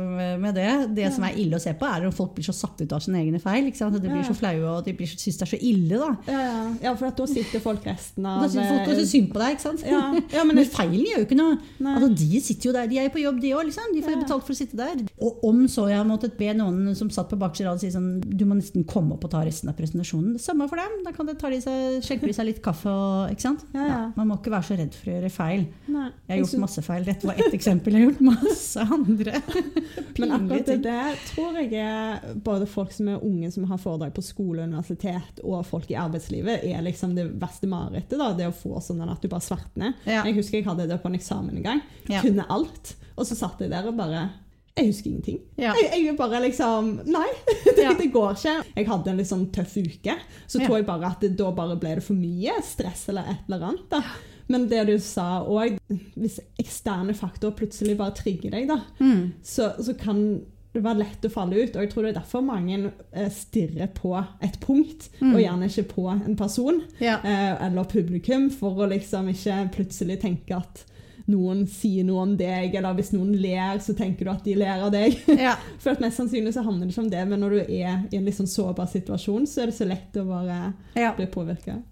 [0.42, 0.68] med det.
[0.96, 3.02] Det som er ille å se på, er om folk blir så satt ut av
[3.04, 3.66] sine egne feil.
[3.68, 3.96] Ikke sant?
[3.98, 5.98] At de blir så flaue og de blir syns det er så ille.
[6.00, 6.09] Da.
[6.32, 6.61] Ja, ja.
[6.88, 9.57] ja, for at da sitter folk resten av da syns folk også synd på deg.
[9.57, 9.84] ikke sant?
[9.86, 10.02] Ja,
[10.36, 11.59] ja, men men feilen gjør jo ikke noe.
[11.82, 13.64] Altså, de sitter jo der, de er jo på jobb, de òg.
[13.70, 13.92] Liksom.
[13.96, 14.20] De får Ja.
[14.22, 15.02] betalt for å sitte der.
[15.20, 18.44] Og om så jeg måttet be noen som satt på bakerste rad si sånn Du
[18.48, 20.38] må nesten komme opp og ta resten av presentasjonen.
[20.40, 21.02] Samme for dem.
[21.04, 23.64] Da kan de ta de seg, skjenke de seg litt kaffe og Ikke sant?
[23.76, 24.00] Ja, ja.
[24.16, 25.66] man må ikke være så redd for å gjøre feil.
[25.86, 26.95] Jeg har gjort masse feil.
[27.05, 27.92] Dette var ett eksempel.
[27.94, 29.42] Jeg har gjort masse andre
[30.18, 34.14] Men akkurat det der tror jeg er både folk som er unge som har foredrag
[34.16, 38.16] på skole og universitet, og folk i arbeidslivet, er liksom det verste marerittet.
[38.38, 39.92] Det å få sånn at du bare svartner.
[40.07, 40.22] Ja.
[40.24, 41.80] Jeg husker jeg hadde det på en eksamen en gang.
[42.09, 42.22] Ja.
[42.24, 42.94] Kunne alt.
[43.16, 44.26] Og så satt jeg der og bare
[44.76, 45.38] Jeg husker ingenting.
[45.57, 45.70] Ja.
[45.72, 47.28] Jeg, jeg bare liksom Nei,
[47.64, 47.94] det, Ja.
[47.97, 48.57] det går ikke.
[48.76, 50.16] Jeg hadde en litt sånn tøff uke.
[50.47, 50.66] Så Ja.
[50.66, 53.64] tror jeg bare at det, da bare ble det for mye stress eller et eller
[53.70, 53.86] annet.
[53.90, 54.03] da.
[54.49, 55.78] Men det du sa òg,
[56.16, 59.32] hvis eksterne faktorer plutselig bare trigger deg, da, Mm.
[59.42, 60.42] så, så kan
[60.72, 61.74] det være lett å falle ut.
[61.76, 64.12] Og jeg tror det er derfor mange eh, stirrer på
[64.44, 65.34] et punkt, Mm.
[65.34, 67.16] og gjerne ikke på en person Ja.
[67.24, 70.84] eh, eller publikum, for å liksom ikke plutselig tenke at
[71.28, 74.84] noen sier noe om deg, eller hvis noen ler, så tenker du at de ler
[74.84, 75.16] av deg.
[75.40, 75.57] Ja.
[75.82, 78.24] For mest sannsynlig så handler det ikke om det, men når du er i en
[78.24, 81.14] litt sånn sårbar situasjon, så er det så lett å bare Ja.
[81.16, 81.82] bli påvirka.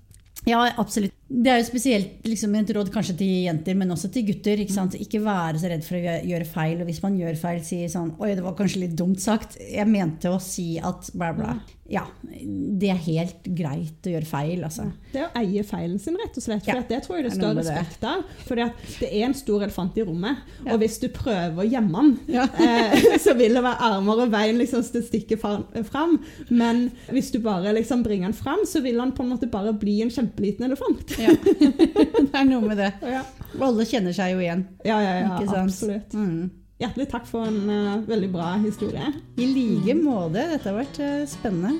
[0.45, 1.13] Ja, absolutt.
[1.29, 4.61] Det er jo spesielt liksom, et råd kanskje til jenter, men også til gutter.
[4.61, 6.83] Ikke, ikke være så redd for å gjøre feil.
[6.83, 9.57] Og hvis man gjør feil, si sånn Oi, det var kanskje litt dumt sagt.
[9.61, 11.57] Jeg mente å si at bla, bla.
[11.87, 14.87] Ja, det er helt greit å gjøre feil, altså.
[15.13, 16.65] Det er å eie feilen sin, rett og slett.
[16.65, 17.65] For Ja, det tror jeg det det er står det.
[17.67, 18.23] respekt av.
[18.47, 20.73] For det er en stor elefant i rommet, Ja.
[20.73, 22.47] og hvis du prøver å gjemme den, Ja.
[22.57, 25.37] eh, så vil det være armer og bein liksom, som stikker
[25.85, 26.19] fram.
[26.49, 29.75] Men hvis du bare liksom bringer den fram, så vil han på en måte bare
[29.77, 31.19] bli en kjempeliten elefant.
[31.21, 31.37] Ja.
[31.45, 32.93] det er noe med det.
[33.03, 33.23] Ja,
[33.61, 34.65] Alle kjenner seg jo igjen.
[34.85, 36.15] ja, ja, ja absolutt.
[36.17, 36.51] Mm.
[36.85, 39.07] Hjertelig takk for en uh, veldig bra historie.
[39.41, 40.43] I like måte.
[40.51, 41.79] Dette har vært uh, spennende.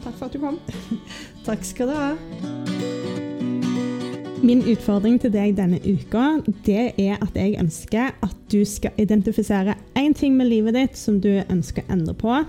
[0.00, 0.56] Takk for at du kom.
[1.48, 2.06] Takk skal du ha.
[4.40, 9.76] Min utfordring til deg denne uka, det er at jeg ønsker at du skal identifisere
[10.00, 12.40] én ting med livet ditt som du ønsker å endre på.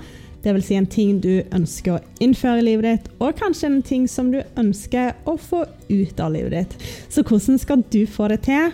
[0.48, 0.66] Dvs.
[0.70, 4.32] Si en ting du ønsker å innføre i livet ditt, og kanskje en ting som
[4.32, 6.92] du ønsker å få ut av livet ditt.
[7.12, 8.72] Så hvordan skal du få det til,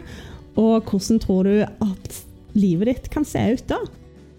[0.60, 1.89] og hvordan tror du at
[2.58, 3.80] livet ditt kan se ut da?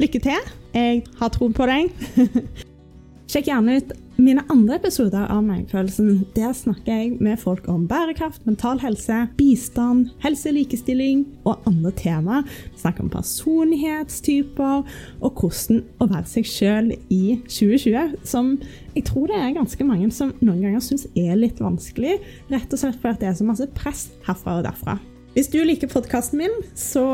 [0.00, 0.52] Lykke til!
[0.74, 1.90] Jeg har tro på deg.
[3.30, 6.24] Sjekk gjerne ut mine andre episoder av Magefølelsen.
[6.34, 12.48] Der snakker jeg med folk om bærekraft, mental helse, bistand, helse, likestilling og andre temaer.
[12.72, 14.82] Vi snakker om personlighetstyper
[15.20, 18.56] og hvordan å være seg sjøl i 2020, som
[18.96, 22.18] jeg tror det er ganske mange som noen ganger syns er litt vanskelig,
[22.50, 24.98] rett og slett fordi det er så masse press herfra og derfra.
[25.30, 27.04] Hvis du liker podkasten min, så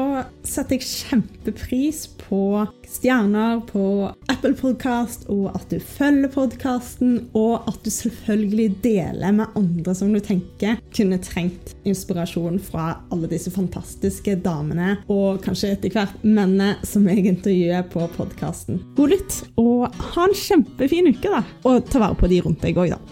[0.46, 7.76] setter jeg kjempepris på stjerner på Apple Podcast, og at du følger podkasten, og at
[7.84, 14.38] du selvfølgelig deler med andre som du tenker kunne trengt inspirasjon fra alle disse fantastiske
[14.46, 18.80] damene, og kanskje etter hvert mennene som jeg intervjuer på podkasten.
[18.96, 21.44] God lytt, og ha en kjempefin uke, da.
[21.68, 23.00] Og ta vare på de rundt deg òg, da.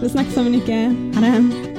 [0.00, 0.78] Vi snakkes om en uke.
[1.16, 1.69] Ha det.